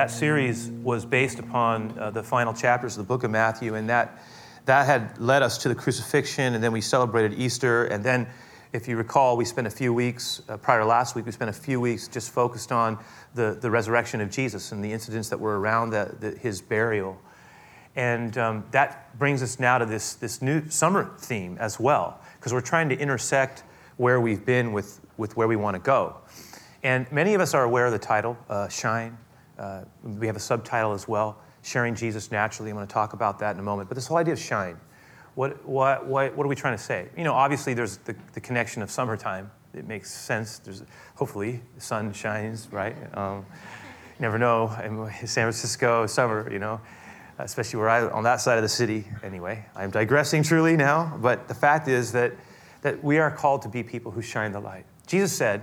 that 0.00 0.10
series 0.10 0.70
was 0.82 1.04
based 1.04 1.38
upon 1.38 1.94
uh, 1.98 2.08
the 2.08 2.22
final 2.22 2.54
chapters 2.54 2.96
of 2.96 3.04
the 3.04 3.06
book 3.06 3.22
of 3.22 3.30
Matthew, 3.30 3.74
and 3.74 3.90
that, 3.90 4.22
that 4.64 4.86
had 4.86 5.20
led 5.20 5.42
us 5.42 5.58
to 5.58 5.68
the 5.68 5.74
crucifixion, 5.74 6.54
and 6.54 6.64
then 6.64 6.72
we 6.72 6.80
celebrated 6.80 7.38
Easter, 7.38 7.84
and 7.84 8.02
then, 8.02 8.26
if 8.72 8.88
you 8.88 8.96
recall, 8.96 9.36
we 9.36 9.44
spent 9.44 9.66
a 9.66 9.70
few 9.70 9.92
weeks, 9.92 10.40
uh, 10.48 10.56
prior 10.56 10.80
to 10.80 10.86
last 10.86 11.14
week, 11.14 11.26
we 11.26 11.32
spent 11.32 11.50
a 11.50 11.52
few 11.52 11.82
weeks 11.82 12.08
just 12.08 12.32
focused 12.32 12.72
on 12.72 12.98
the, 13.34 13.58
the 13.60 13.70
resurrection 13.70 14.22
of 14.22 14.30
Jesus 14.30 14.72
and 14.72 14.82
the 14.82 14.90
incidents 14.90 15.28
that 15.28 15.38
were 15.38 15.60
around 15.60 15.90
the, 15.90 16.16
the, 16.18 16.30
his 16.30 16.62
burial. 16.62 17.20
And 17.94 18.38
um, 18.38 18.64
that 18.70 19.18
brings 19.18 19.42
us 19.42 19.60
now 19.60 19.76
to 19.76 19.84
this, 19.84 20.14
this 20.14 20.40
new 20.40 20.66
summer 20.70 21.12
theme 21.18 21.58
as 21.60 21.78
well, 21.78 22.22
because 22.38 22.54
we're 22.54 22.62
trying 22.62 22.88
to 22.88 22.98
intersect 22.98 23.64
where 23.98 24.18
we've 24.18 24.46
been 24.46 24.72
with, 24.72 24.98
with 25.18 25.36
where 25.36 25.46
we 25.46 25.56
want 25.56 25.74
to 25.74 25.82
go. 25.82 26.16
And 26.82 27.12
many 27.12 27.34
of 27.34 27.42
us 27.42 27.52
are 27.52 27.64
aware 27.64 27.84
of 27.84 27.92
the 27.92 27.98
title, 27.98 28.38
uh, 28.48 28.68
Shine. 28.68 29.18
Uh, 29.60 29.84
we 30.02 30.26
have 30.26 30.36
a 30.36 30.40
subtitle 30.40 30.94
as 30.94 31.06
well, 31.06 31.36
Sharing 31.62 31.94
Jesus 31.94 32.32
Naturally. 32.32 32.70
I'm 32.70 32.76
going 32.76 32.86
to 32.86 32.92
talk 32.92 33.12
about 33.12 33.38
that 33.40 33.54
in 33.54 33.60
a 33.60 33.62
moment. 33.62 33.90
But 33.90 33.94
this 33.94 34.06
whole 34.06 34.16
idea 34.16 34.32
of 34.32 34.40
shine, 34.40 34.78
what, 35.34 35.62
what, 35.68 36.06
what, 36.06 36.34
what 36.34 36.46
are 36.46 36.48
we 36.48 36.56
trying 36.56 36.76
to 36.76 36.82
say? 36.82 37.08
You 37.14 37.24
know, 37.24 37.34
obviously 37.34 37.74
there's 37.74 37.98
the, 37.98 38.16
the 38.32 38.40
connection 38.40 38.80
of 38.80 38.90
summertime. 38.90 39.50
It 39.74 39.86
makes 39.86 40.10
sense. 40.10 40.60
There's, 40.60 40.82
hopefully 41.14 41.60
the 41.74 41.80
sun 41.82 42.14
shines, 42.14 42.68
right? 42.72 42.96
Um, 43.14 43.44
never 44.18 44.38
know. 44.38 44.74
In 44.82 45.26
San 45.26 45.44
Francisco, 45.44 46.06
summer, 46.06 46.50
you 46.50 46.58
know, 46.58 46.80
especially 47.38 47.80
where 47.80 47.90
I, 47.90 48.08
on 48.08 48.24
that 48.24 48.40
side 48.40 48.56
of 48.56 48.62
the 48.62 48.68
city. 48.68 49.04
Anyway, 49.22 49.66
I'm 49.76 49.90
digressing 49.90 50.42
truly 50.42 50.74
now. 50.74 51.18
But 51.20 51.48
the 51.48 51.54
fact 51.54 51.86
is 51.86 52.12
that, 52.12 52.32
that 52.80 53.04
we 53.04 53.18
are 53.18 53.30
called 53.30 53.60
to 53.62 53.68
be 53.68 53.82
people 53.82 54.10
who 54.10 54.22
shine 54.22 54.52
the 54.52 54.60
light. 54.60 54.86
Jesus 55.06 55.36
said, 55.36 55.60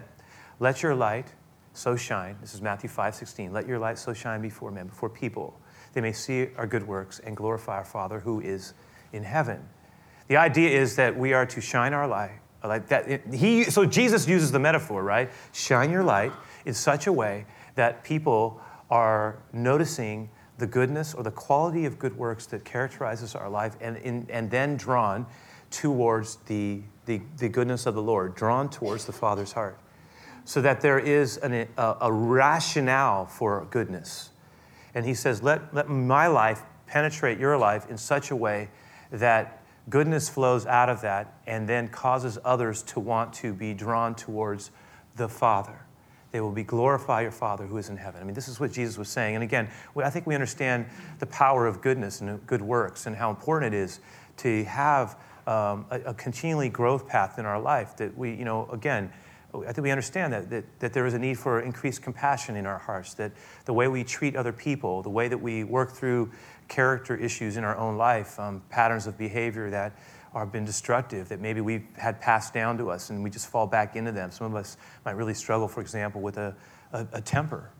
let 0.59 0.83
your 0.83 0.93
light 0.93 1.33
so 1.77 1.95
shine. 1.95 2.35
This 2.41 2.53
is 2.55 2.61
Matthew 2.61 2.89
5 2.89 3.13
16. 3.13 3.53
Let 3.53 3.67
your 3.67 3.77
light 3.77 3.99
so 3.99 4.13
shine 4.13 4.41
before 4.41 4.71
men, 4.71 4.87
before 4.87 5.09
people. 5.09 5.59
They 5.93 6.01
may 6.01 6.11
see 6.11 6.47
our 6.57 6.65
good 6.65 6.87
works 6.87 7.19
and 7.19 7.37
glorify 7.37 7.75
our 7.75 7.85
Father 7.85 8.19
who 8.19 8.41
is 8.41 8.73
in 9.13 9.23
heaven. 9.23 9.63
The 10.27 10.37
idea 10.37 10.69
is 10.69 10.95
that 10.95 11.17
we 11.17 11.33
are 11.33 11.45
to 11.45 11.61
shine 11.61 11.93
our 11.93 12.07
light. 12.07 12.39
Like 12.63 12.87
that, 12.87 13.33
he, 13.33 13.63
so 13.65 13.85
Jesus 13.85 14.27
uses 14.27 14.51
the 14.51 14.59
metaphor, 14.59 15.03
right? 15.03 15.29
Shine 15.53 15.91
your 15.91 16.03
light 16.03 16.33
in 16.65 16.73
such 16.73 17.07
a 17.07 17.13
way 17.13 17.45
that 17.75 18.03
people 18.03 18.59
are 18.89 19.37
noticing 19.53 20.29
the 20.57 20.67
goodness 20.67 21.13
or 21.13 21.23
the 21.23 21.31
quality 21.31 21.85
of 21.85 21.99
good 21.99 22.17
works 22.17 22.47
that 22.47 22.65
characterizes 22.65 23.35
our 23.35 23.49
life 23.49 23.77
and, 23.79 23.97
in, 23.97 24.25
and 24.29 24.49
then 24.49 24.75
drawn 24.75 25.27
towards 25.69 26.37
the, 26.47 26.81
the, 27.05 27.21
the 27.37 27.47
goodness 27.47 27.85
of 27.85 27.93
the 27.93 28.01
Lord, 28.01 28.35
drawn 28.35 28.69
towards 28.69 29.05
the 29.05 29.13
Father's 29.13 29.51
heart 29.51 29.77
so 30.47 30.61
that 30.61 30.79
there 30.79 30.97
is 30.97 31.35
an, 31.35 31.67
a, 31.77 31.95
a, 31.99 32.09
rationale 32.09 33.25
for 33.25 33.67
goodness. 33.69 34.29
And 34.95 35.05
he 35.05 35.13
says, 35.13 35.43
let, 35.43 35.73
let 35.73 35.89
my 35.89 36.27
life 36.27 36.61
penetrate 36.85 37.37
your 37.37 37.57
life 37.57 37.89
in 37.89 37.97
such 37.97 38.31
a 38.31 38.35
way 38.35 38.69
that 39.11 39.61
goodness 39.89 40.29
flows 40.29 40.65
out 40.65 40.87
of 40.87 41.01
that 41.01 41.33
and 41.47 41.67
then 41.67 41.89
causes 41.89 42.39
others 42.45 42.81
to 42.83 43.01
want 43.01 43.33
to 43.33 43.53
be 43.53 43.73
drawn 43.73 44.15
towards 44.15 44.71
the 45.17 45.27
Father. 45.27 45.81
They 46.31 46.39
will 46.39 46.53
be 46.53 46.63
glorify 46.63 47.23
your 47.23 47.31
Father 47.31 47.65
who 47.65 47.77
is 47.77 47.89
in 47.89 47.97
heaven. 47.97 48.21
I 48.21 48.23
mean, 48.23 48.33
this 48.33 48.47
is 48.47 48.57
what 48.57 48.71
Jesus 48.71 48.97
was 48.97 49.09
saying. 49.09 49.35
And 49.35 49.43
again, 49.43 49.67
I 50.01 50.09
think 50.09 50.25
we 50.25 50.33
understand 50.33 50.85
the 51.19 51.25
power 51.25 51.67
of 51.67 51.81
goodness 51.81 52.21
and 52.21 52.47
good 52.47 52.61
works 52.61 53.05
and 53.05 53.17
how 53.17 53.29
important 53.29 53.75
it 53.75 53.77
is 53.77 53.99
to 54.37 54.63
have 54.63 55.17
um, 55.45 55.85
a, 55.91 55.99
a 56.05 56.13
continually 56.13 56.69
growth 56.69 57.05
path 57.05 57.37
in 57.37 57.45
our 57.45 57.59
life 57.59 57.97
that 57.97 58.17
we, 58.17 58.33
you 58.33 58.45
know, 58.45 58.69
again, 58.71 59.11
I 59.63 59.71
think 59.71 59.83
we 59.83 59.91
understand 59.91 60.33
that, 60.33 60.49
that, 60.49 60.79
that 60.79 60.93
there 60.93 61.05
is 61.05 61.13
a 61.13 61.19
need 61.19 61.37
for 61.39 61.61
increased 61.61 62.01
compassion 62.01 62.55
in 62.55 62.65
our 62.65 62.77
hearts, 62.77 63.13
that 63.15 63.31
the 63.65 63.73
way 63.73 63.87
we 63.87 64.03
treat 64.03 64.35
other 64.35 64.53
people, 64.53 65.01
the 65.01 65.09
way 65.09 65.27
that 65.27 65.37
we 65.37 65.63
work 65.63 65.91
through 65.91 66.31
character 66.67 67.15
issues 67.15 67.57
in 67.57 67.63
our 67.63 67.77
own 67.77 67.97
life, 67.97 68.39
um, 68.39 68.61
patterns 68.69 69.07
of 69.07 69.17
behavior 69.17 69.69
that 69.69 69.97
have 70.33 70.51
been 70.51 70.65
destructive, 70.65 71.29
that 71.29 71.39
maybe 71.39 71.61
we've 71.61 71.85
had 71.95 72.21
passed 72.21 72.53
down 72.53 72.77
to 72.77 72.89
us 72.89 73.09
and 73.09 73.23
we 73.23 73.29
just 73.29 73.47
fall 73.47 73.67
back 73.67 73.95
into 73.95 74.11
them. 74.11 74.31
Some 74.31 74.47
of 74.47 74.55
us 74.55 74.77
might 75.05 75.15
really 75.15 75.33
struggle, 75.33 75.67
for 75.67 75.81
example, 75.81 76.21
with 76.21 76.37
a, 76.37 76.55
a, 76.93 77.07
a 77.13 77.21
temper 77.21 77.71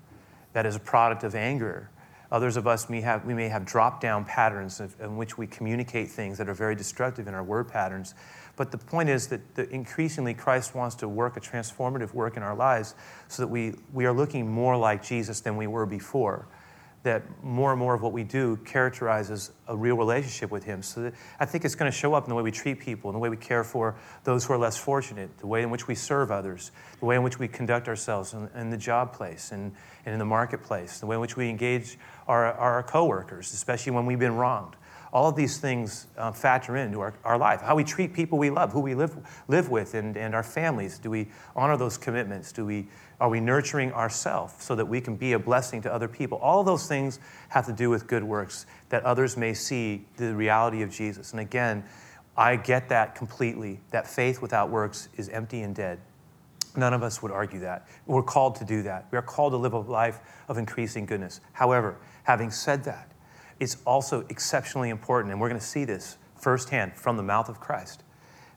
that 0.54 0.66
is 0.66 0.76
a 0.76 0.80
product 0.80 1.24
of 1.24 1.36
anger. 1.36 1.90
Others 2.32 2.58
of 2.58 2.68
us 2.68 2.90
may 2.90 3.00
have, 3.02 3.26
we 3.26 3.34
may 3.34 3.48
have 3.48 3.64
drop 3.66 4.02
down 4.02 4.26
patterns 4.26 4.82
in 5.00 5.16
which 5.16 5.38
we 5.38 5.48
communicate 5.48 6.10
things 6.10 6.38
that 6.38 6.50
are 6.50 6.54
very 6.54 6.76
destructive 6.76 7.28
in 7.28 7.34
our 7.34 7.44
word 7.44 7.68
patterns 7.70 8.16
but 8.58 8.72
the 8.72 8.78
point 8.78 9.08
is 9.08 9.28
that 9.28 9.42
increasingly 9.70 10.34
Christ 10.34 10.76
wants 10.76 10.96
to 10.98 11.08
work 11.08 11.38
a 11.38 11.40
transformative 11.40 12.14
work 12.14 12.36
in 12.36 12.44
our 12.44 12.56
lives 12.56 12.96
so 13.28 13.44
that 13.44 13.48
we, 13.48 13.76
we 13.94 14.06
are 14.06 14.12
looking 14.12 14.50
more 14.52 14.76
like 14.76 15.04
Jesus 15.04 15.40
than 15.40 15.56
we 15.56 15.68
were 15.68 15.86
before. 15.86 16.48
That 17.04 17.22
more 17.44 17.72
and 17.72 17.80
more 17.80 17.94
of 17.94 18.02
what 18.02 18.14
we 18.14 18.24
do 18.24 18.58
characterizes 18.66 19.52
a 19.68 19.78
real 19.78 19.96
relationship 19.96 20.50
with 20.50 20.64
Him. 20.64 20.82
So 20.82 21.12
I 21.40 21.46
think 21.46 21.66
it's 21.66 21.76
going 21.76 21.90
to 21.90 21.96
show 21.96 22.16
up 22.16 22.24
in 22.24 22.30
the 22.30 22.36
way 22.36 22.42
we 22.42 22.52
treat 22.52 22.80
people, 22.80 23.12
in 23.12 23.14
the 23.14 23.20
way 23.20 23.30
we 23.30 23.38
care 23.38 23.64
for 23.64 23.96
those 24.24 24.44
who 24.44 24.54
are 24.54 24.58
less 24.58 24.76
fortunate, 24.76 25.38
the 25.38 25.48
way 25.48 25.62
in 25.62 25.70
which 25.70 25.88
we 25.88 25.94
serve 25.94 26.32
others, 26.32 26.72
the 27.00 27.06
way 27.06 27.16
in 27.16 27.22
which 27.22 27.38
we 27.38 27.48
conduct 27.48 27.88
ourselves 27.88 28.34
in, 28.34 28.50
in 28.56 28.72
the 28.72 28.78
job 28.78 29.14
place 29.14 29.52
and, 29.52 29.72
and 30.06 30.14
in 30.14 30.20
the 30.20 30.26
marketplace, 30.26 31.00
the 31.00 31.06
way 31.06 31.16
in 31.16 31.22
which 31.22 31.38
we 31.38 31.48
engage 31.48 32.00
our, 32.28 32.52
our 32.54 32.82
coworkers, 32.82 33.54
especially 33.54 33.92
when 33.92 34.08
we've 34.08 34.20
been 34.20 34.36
wronged 34.36 34.76
all 35.14 35.30
of 35.30 35.36
these 35.36 35.58
things 35.58 36.08
uh, 36.18 36.32
factor 36.32 36.76
into 36.78 37.00
our, 37.00 37.14
our 37.24 37.38
life. 37.38 37.62
How 37.62 37.76
we 37.76 37.84
treat 37.84 38.14
people 38.14 38.38
we 38.38 38.50
love, 38.50 38.72
who 38.74 38.82
we 38.82 38.96
live, 38.96 39.16
live 39.48 39.70
with, 39.70 39.94
and, 39.94 40.18
and 40.18 40.36
our 40.36 40.44
families. 40.44 41.00
Do 41.00 41.10
we 41.10 41.28
honor 41.56 41.78
those 41.78 41.98
commitments? 41.98 42.52
Do 42.52 42.66
we, 42.66 42.88
are 43.20 43.30
we 43.30 43.40
nurturing 43.40 43.92
ourselves 43.94 44.64
so 44.64 44.76
that 44.76 44.86
we 44.86 45.02
can 45.02 45.16
be 45.16 45.34
a 45.34 45.40
blessing 45.40 45.82
to 45.84 45.94
other 45.94 46.08
people? 46.08 46.38
All 46.40 46.60
of 46.60 46.66
those 46.66 46.88
things 46.88 47.20
have 47.50 47.66
to 47.68 47.74
do 47.74 47.90
with 47.90 48.08
good 48.08 48.24
works, 48.24 48.66
that 48.90 49.04
others 49.04 49.38
may 49.38 49.54
see 49.54 50.06
the 50.18 50.36
reality 50.36 50.82
of 50.82 50.92
Jesus. 50.92 51.32
And 51.32 51.40
again, 51.40 51.84
I 52.36 52.56
get 52.56 52.90
that 52.90 53.16
completely, 53.16 53.80
that 53.92 54.08
faith 54.08 54.42
without 54.42 54.70
works 54.70 55.10
is 55.18 55.30
empty 55.30 55.62
and 55.62 55.74
dead. 55.76 56.00
None 56.76 56.94
of 56.94 57.02
us 57.02 57.24
would 57.24 57.32
argue 57.32 57.60
that. 57.62 57.88
We're 58.06 58.22
called 58.22 58.56
to 58.58 58.66
do 58.66 58.84
that. 58.84 59.08
We 59.10 59.18
are 59.18 59.24
called 59.24 59.54
to 59.54 59.58
live 59.58 59.74
a 59.74 59.80
life 59.80 60.20
of 60.48 60.60
increasing 60.60 61.08
goodness. 61.08 61.42
However, 61.54 61.98
having 62.24 62.52
said 62.52 62.84
that, 62.84 63.12
it's 63.60 63.78
also 63.86 64.26
exceptionally 64.30 64.90
important, 64.90 65.32
and 65.32 65.42
we're 65.42 65.50
going 65.50 65.60
to 65.60 65.66
see 65.66 65.86
this 65.86 66.18
firsthand 66.36 66.96
from 66.96 67.18
the 67.18 67.24
mouth 67.24 67.50
of 67.50 67.60
Christ, 67.60 68.04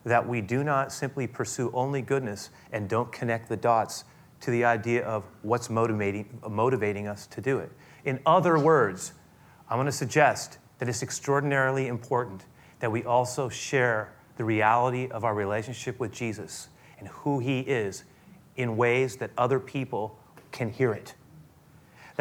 that 0.03 0.27
we 0.27 0.41
do 0.41 0.63
not 0.63 0.91
simply 0.91 1.27
pursue 1.27 1.71
only 1.73 2.01
goodness 2.01 2.49
and 2.71 2.87
don't 2.89 3.11
connect 3.11 3.49
the 3.49 3.57
dots 3.57 4.03
to 4.41 4.51
the 4.51 4.65
idea 4.65 5.03
of 5.05 5.23
what's 5.43 5.69
motivating, 5.69 6.39
motivating 6.49 7.07
us 7.07 7.27
to 7.27 7.41
do 7.41 7.59
it. 7.59 7.71
In 8.05 8.19
other 8.25 8.57
words, 8.57 9.13
I 9.69 9.75
want 9.75 9.87
to 9.87 9.91
suggest 9.91 10.57
that 10.79 10.89
it's 10.89 11.03
extraordinarily 11.03 11.87
important 11.87 12.45
that 12.79 12.91
we 12.91 13.03
also 13.03 13.47
share 13.49 14.13
the 14.37 14.43
reality 14.43 15.07
of 15.11 15.23
our 15.23 15.35
relationship 15.35 15.99
with 15.99 16.11
Jesus 16.11 16.69
and 16.97 17.07
who 17.07 17.39
he 17.39 17.59
is 17.59 18.03
in 18.55 18.75
ways 18.77 19.17
that 19.17 19.29
other 19.37 19.59
people 19.59 20.17
can 20.51 20.71
hear 20.71 20.91
it. 20.91 21.13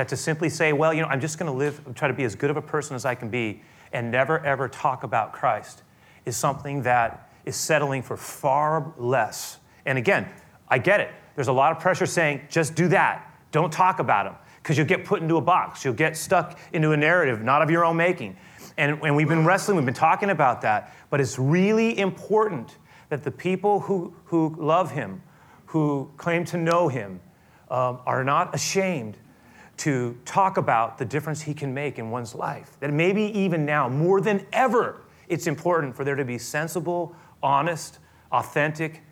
That 0.00 0.08
to 0.08 0.17
simply 0.17 0.49
say, 0.49 0.73
well, 0.73 0.94
you 0.94 1.02
know, 1.02 1.08
I'm 1.08 1.20
just 1.20 1.38
going 1.38 1.52
to 1.52 1.58
live, 1.58 1.79
try 1.94 2.08
to 2.08 2.14
be 2.14 2.25
as 2.25 2.35
good 2.35 2.49
of 2.49 2.56
a 2.56 2.62
person 2.62 2.97
as 2.97 3.05
I 3.05 3.14
can 3.14 3.29
be, 3.29 3.61
and 3.93 4.11
never 4.11 4.43
ever 4.47 4.67
talk 4.67 5.02
about 5.02 5.35
Christ 5.35 5.82
is 6.25 6.38
something 6.38 6.85
that 6.85 7.31
is 7.44 7.55
settling 7.55 8.00
for 8.00 8.17
far 8.17 8.94
less. 8.97 9.58
And 9.85 9.99
again, 9.99 10.26
I 10.69 10.79
get 10.79 11.00
it. 11.00 11.11
There's 11.35 11.49
a 11.49 11.52
lot 11.52 11.70
of 11.73 11.81
pressure 11.81 12.06
saying, 12.06 12.47
just 12.49 12.75
do 12.75 12.88
that. 12.88 13.31
Don't 13.52 13.70
talk 13.70 13.99
about 13.99 14.25
him, 14.25 14.37
because 14.62 14.79
you'll 14.79 14.87
get 14.87 15.05
put 15.05 15.20
into 15.20 15.37
a 15.37 15.41
box. 15.43 15.85
You'll 15.85 15.93
get 15.93 16.17
stuck 16.17 16.58
into 16.73 16.93
a 16.93 16.97
narrative 16.97 17.43
not 17.43 17.61
of 17.61 17.70
your 17.70 17.85
own 17.85 17.99
making. 17.99 18.38
And, 18.79 18.99
and 19.02 19.14
we've 19.14 19.29
been 19.29 19.44
wrestling, 19.44 19.76
we've 19.76 19.85
been 19.85 19.93
talking 19.93 20.31
about 20.31 20.62
that. 20.62 20.94
But 21.11 21.20
it's 21.20 21.38
really 21.38 21.99
important 21.99 22.79
that 23.11 23.23
the 23.23 23.31
people 23.31 23.81
who, 23.81 24.14
who 24.25 24.56
love 24.58 24.93
him, 24.93 25.20
who 25.67 26.11
claim 26.17 26.47
to 26.47 26.56
know 26.56 26.88
him, 26.88 27.20
um, 27.70 28.00
are 28.06 28.25
not 28.25 28.55
ashamed 28.55 29.19
to 29.81 30.15
talk 30.27 30.59
about 30.59 30.99
the 30.99 31.05
difference 31.06 31.41
he 31.41 31.55
can 31.55 31.73
make 31.73 31.99
in 31.99 32.11
one's 32.11 32.35
life. 32.35 32.77
That 32.81 32.93
maybe 32.93 33.23
even 33.38 33.65
now, 33.65 33.88
more 33.88 34.21
than 34.21 34.47
ever, 34.53 35.00
it's 35.27 35.47
important 35.47 35.97
for 35.97 36.05
there 36.05 36.17
to 36.17 36.25
be 36.25 36.37
sensible, 36.37 37.17
honest, 37.43 37.99
authentic 38.31 39.03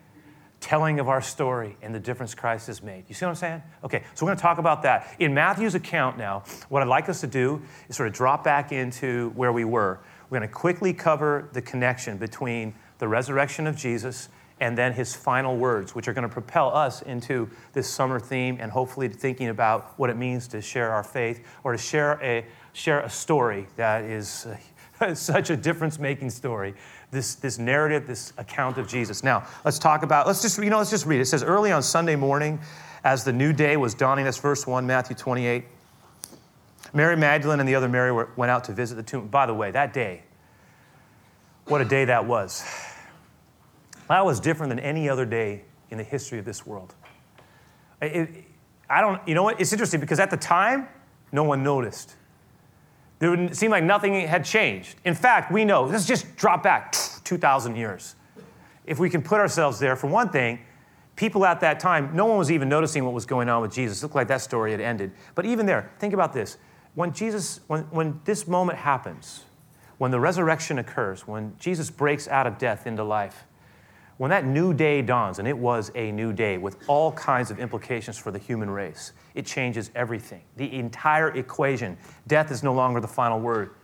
telling 0.59 0.99
of 0.99 1.07
our 1.07 1.21
story 1.21 1.75
and 1.81 1.95
the 1.95 1.99
difference 1.99 2.35
Christ 2.35 2.67
has 2.67 2.83
made. 2.83 3.05
You 3.07 3.15
see 3.15 3.25
what 3.25 3.29
I'm 3.29 3.35
saying? 3.35 3.63
Okay, 3.83 4.03
so 4.13 4.25
we're 4.25 4.29
going 4.29 4.37
to 4.37 4.41
talk 4.41 4.59
about 4.59 4.83
that. 4.83 5.15
In 5.17 5.33
Matthew's 5.33 5.73
account 5.73 6.17
now, 6.17 6.43
what 6.67 6.83
I'd 6.83 6.87
like 6.87 7.09
us 7.09 7.21
to 7.21 7.27
do 7.27 7.61
is 7.87 7.95
sort 7.95 8.07
of 8.07 8.13
drop 8.13 8.43
back 8.43 8.71
into 8.71 9.31
where 9.31 9.51
we 9.51 9.63
were. 9.63 9.99
We're 10.29 10.37
going 10.37 10.49
to 10.49 10.53
quickly 10.53 10.93
cover 10.93 11.49
the 11.53 11.61
connection 11.63 12.17
between 12.17 12.75
the 12.99 13.07
resurrection 13.07 13.65
of 13.65 13.75
Jesus 13.75 14.29
and 14.59 14.77
then 14.77 14.93
his 14.93 15.15
final 15.15 15.57
words, 15.57 15.95
which 15.95 16.07
are 16.07 16.13
going 16.13 16.27
to 16.27 16.33
propel 16.33 16.75
us 16.75 17.01
into 17.03 17.49
this 17.73 17.89
summer 17.89 18.19
theme 18.19 18.57
and 18.59 18.71
hopefully 18.71 19.07
thinking 19.07 19.49
about 19.49 19.93
what 19.97 20.09
it 20.09 20.17
means 20.17 20.47
to 20.49 20.61
share 20.61 20.91
our 20.91 21.03
faith 21.03 21.45
or 21.63 21.71
to 21.71 21.77
share 21.77 22.19
a, 22.21 22.45
share 22.73 22.99
a 23.01 23.09
story 23.09 23.67
that 23.77 24.03
is 24.03 24.47
uh, 24.99 25.13
such 25.13 25.49
a 25.49 25.57
difference 25.57 25.99
making 25.99 26.29
story. 26.29 26.73
This, 27.11 27.35
this 27.35 27.57
narrative, 27.57 28.05
this 28.05 28.33
account 28.37 28.77
of 28.77 28.87
Jesus. 28.87 29.23
Now, 29.23 29.47
let's 29.65 29.79
talk 29.79 30.03
about, 30.03 30.27
let's 30.27 30.41
just, 30.41 30.61
you 30.61 30.69
know, 30.69 30.77
let's 30.77 30.91
just 30.91 31.05
read. 31.05 31.21
It 31.21 31.25
says, 31.25 31.41
early 31.41 31.71
on 31.71 31.81
Sunday 31.81 32.15
morning, 32.15 32.59
as 33.03 33.23
the 33.23 33.33
new 33.33 33.53
day 33.53 33.77
was 33.77 33.93
dawning. 33.93 34.25
That's 34.25 34.37
verse 34.37 34.67
1, 34.67 34.85
Matthew 34.85 35.15
28. 35.15 35.63
Mary 36.93 37.15
Magdalene 37.15 37.59
and 37.59 37.69
the 37.69 37.75
other 37.75 37.89
Mary 37.89 38.11
were, 38.11 38.29
went 38.35 38.49
out 38.49 38.63
to 38.65 38.73
visit 38.73 38.95
the 38.95 39.03
tomb. 39.03 39.27
By 39.27 39.45
the 39.45 39.53
way, 39.53 39.71
that 39.71 39.93
day, 39.93 40.23
what 41.65 41.81
a 41.81 41.85
day 41.85 42.05
that 42.05 42.25
was. 42.25 42.63
That 44.09 44.25
was 44.25 44.39
different 44.39 44.71
than 44.71 44.79
any 44.79 45.07
other 45.07 45.25
day 45.25 45.63
in 45.91 45.97
the 45.97 46.03
history 46.03 46.39
of 46.39 46.45
this 46.45 46.65
world. 46.65 46.93
It, 48.01 48.45
I 48.89 49.01
don't, 49.01 49.25
you 49.27 49.35
know 49.35 49.43
what? 49.43 49.61
It's 49.61 49.71
interesting 49.71 49.99
because 49.99 50.19
at 50.19 50.31
the 50.31 50.37
time, 50.37 50.87
no 51.31 51.43
one 51.43 51.63
noticed. 51.63 52.15
It 53.21 53.27
would 53.27 53.55
seem 53.55 53.69
like 53.69 53.83
nothing 53.83 54.15
had 54.27 54.43
changed. 54.43 54.95
In 55.05 55.13
fact, 55.13 55.51
we 55.51 55.63
know, 55.63 55.83
let's 55.83 56.07
just 56.07 56.35
drop 56.35 56.63
back 56.63 56.93
2,000 57.23 57.75
years. 57.75 58.15
If 58.85 58.97
we 58.97 59.09
can 59.09 59.21
put 59.21 59.39
ourselves 59.39 59.77
there, 59.77 59.95
for 59.95 60.07
one 60.07 60.29
thing, 60.29 60.59
people 61.15 61.45
at 61.45 61.59
that 61.59 61.79
time, 61.79 62.15
no 62.15 62.25
one 62.25 62.39
was 62.39 62.49
even 62.51 62.67
noticing 62.67 63.05
what 63.05 63.13
was 63.13 63.27
going 63.27 63.47
on 63.47 63.61
with 63.61 63.71
Jesus. 63.71 64.01
It 64.01 64.05
looked 64.05 64.15
like 64.15 64.29
that 64.29 64.41
story 64.41 64.71
had 64.71 64.81
ended. 64.81 65.11
But 65.35 65.45
even 65.45 65.67
there, 65.67 65.91
think 65.99 66.15
about 66.15 66.33
this. 66.33 66.57
When 66.95 67.13
Jesus, 67.13 67.59
when, 67.67 67.83
when 67.91 68.19
this 68.23 68.47
moment 68.47 68.79
happens, 68.79 69.43
when 69.99 70.09
the 70.09 70.19
resurrection 70.19 70.79
occurs, 70.79 71.27
when 71.27 71.55
Jesus 71.59 71.91
breaks 71.91 72.27
out 72.27 72.47
of 72.47 72.57
death 72.57 72.87
into 72.87 73.03
life, 73.03 73.43
when 74.19 74.31
that 74.31 74.45
new 74.45 74.73
day 74.73 75.01
dawns, 75.01 75.39
and 75.39 75.47
it 75.47 75.57
was 75.57 75.93
a 75.95 76.11
new 76.11 76.33
day 76.33 76.57
with 76.57 76.75
all 76.89 77.13
kinds 77.13 77.51
of 77.51 77.57
implications 77.57 78.17
for 78.17 78.31
the 78.31 78.37
human 78.37 78.69
race, 78.69 79.13
it 79.33 79.45
changes 79.45 79.91
everything. 79.95 80.41
The 80.57 80.73
entire 80.73 81.29
equation. 81.37 81.97
Death 82.27 82.51
is 82.51 82.61
no 82.61 82.73
longer 82.73 82.99
the 82.99 83.07
final 83.07 83.39
word, 83.39 83.75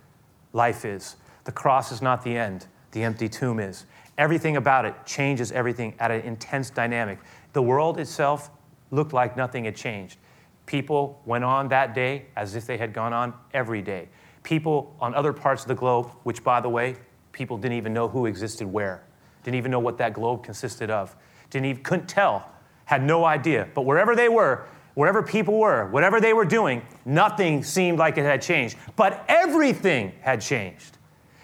life 0.51 0.83
is. 0.83 1.15
The 1.45 1.53
cross 1.53 1.89
is 1.93 2.01
not 2.01 2.21
the 2.21 2.35
end, 2.35 2.67
the 2.91 3.01
empty 3.01 3.29
tomb 3.29 3.61
is. 3.61 3.85
Everything 4.17 4.57
about 4.57 4.83
it 4.83 4.93
changes 5.05 5.53
everything 5.53 5.95
at 5.99 6.11
an 6.11 6.19
intense 6.23 6.69
dynamic. 6.69 7.19
The 7.53 7.61
world 7.61 7.97
itself 7.97 8.51
looked 8.91 9.13
like 9.13 9.38
nothing 9.38 9.63
had 9.63 9.77
changed. 9.77 10.17
People 10.65 11.21
went 11.25 11.45
on 11.45 11.69
that 11.69 11.95
day 11.95 12.25
as 12.35 12.55
if 12.55 12.65
they 12.65 12.77
had 12.77 12.91
gone 12.91 13.13
on 13.13 13.33
every 13.53 13.81
day. 13.81 14.09
People 14.43 14.97
on 14.99 15.15
other 15.15 15.31
parts 15.31 15.61
of 15.61 15.69
the 15.69 15.75
globe, 15.75 16.11
which, 16.23 16.43
by 16.43 16.59
the 16.59 16.67
way, 16.67 16.97
people 17.31 17.57
didn't 17.57 17.77
even 17.77 17.93
know 17.93 18.09
who 18.09 18.25
existed 18.25 18.67
where 18.67 19.01
didn't 19.45 19.57
even 19.57 19.69
know 19.69 19.80
what 19.80 20.00
that 20.00 20.13
globe 20.13 20.44
consisted 20.44 20.89
of, 20.89 21.15
didn't 21.51 21.68
even, 21.68 21.83
couldn't 21.83 22.09
tell, 22.09 22.50
had 22.86 23.03
no 23.03 23.24
idea. 23.24 23.68
But 23.75 23.83
wherever 23.83 24.15
they 24.15 24.27
were, 24.27 24.65
wherever 24.95 25.21
people 25.21 25.59
were, 25.59 25.88
whatever 25.92 26.19
they 26.19 26.33
were 26.33 26.45
doing, 26.45 26.81
nothing 27.06 27.63
seemed 27.63 28.00
like 28.00 28.18
it 28.18 28.24
had 28.24 28.42
changed. 28.42 28.75
But 28.95 29.24
everything 29.27 30.13
had 30.21 30.42
changed. 30.42 30.97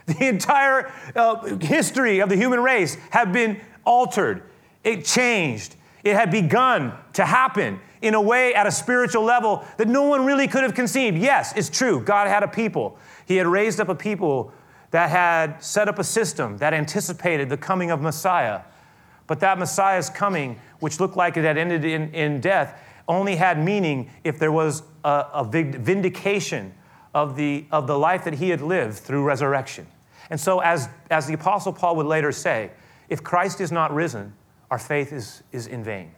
The 0.07 0.27
entire 0.27 0.91
uh, 1.15 1.57
history 1.57 2.21
of 2.21 2.29
the 2.29 2.35
human 2.35 2.59
race 2.59 2.97
had 3.11 3.31
been 3.31 3.61
altered. 3.85 4.43
It 4.83 5.05
changed. 5.05 5.75
It 6.03 6.15
had 6.15 6.31
begun 6.31 6.93
to 7.13 7.23
happen 7.23 7.79
in 8.01 8.15
a 8.15 8.21
way 8.21 8.55
at 8.55 8.65
a 8.65 8.71
spiritual 8.71 9.23
level 9.23 9.63
that 9.77 9.87
no 9.87 10.01
one 10.03 10.25
really 10.25 10.47
could 10.47 10.63
have 10.63 10.73
conceived. 10.73 11.19
Yes, 11.19 11.53
it's 11.55 11.69
true. 11.69 12.01
God 12.01 12.27
had 12.27 12.41
a 12.41 12.47
people. 12.47 12.97
He 13.27 13.35
had 13.35 13.45
raised 13.45 13.79
up 13.79 13.89
a 13.89 13.95
people 13.95 14.51
that 14.91 15.09
had 15.09 15.63
set 15.63 15.87
up 15.87 15.99
a 15.99 16.03
system 16.03 16.57
that 16.57 16.73
anticipated 16.73 17.49
the 17.49 17.57
coming 17.57 17.91
of 17.91 18.01
Messiah. 18.01 18.61
But 19.27 19.39
that 19.39 19.57
Messiah's 19.57 20.09
coming, 20.09 20.59
which 20.79 20.99
looked 20.99 21.15
like 21.15 21.37
it 21.37 21.43
had 21.43 21.57
ended 21.57 21.85
in, 21.85 22.13
in 22.13 22.41
death, 22.41 22.77
only 23.07 23.35
had 23.35 23.57
meaning 23.57 24.09
if 24.23 24.37
there 24.37 24.51
was 24.51 24.83
a, 25.03 25.25
a 25.33 25.43
vindication 25.43 26.73
of 27.13 27.35
the, 27.35 27.65
of 27.71 27.87
the 27.87 27.97
life 27.97 28.25
that 28.25 28.35
he 28.35 28.49
had 28.49 28.61
lived 28.61 28.97
through 28.97 29.23
resurrection. 29.23 29.87
And 30.29 30.39
so, 30.39 30.59
as, 30.59 30.87
as 31.09 31.27
the 31.27 31.33
Apostle 31.33 31.73
Paul 31.73 31.97
would 31.97 32.05
later 32.05 32.31
say, 32.31 32.71
if 33.09 33.23
Christ 33.23 33.59
is 33.59 33.71
not 33.71 33.93
risen, 33.93 34.33
our 34.69 34.79
faith 34.79 35.11
is, 35.11 35.43
is 35.51 35.67
in 35.67 35.83
vain. 35.83 36.11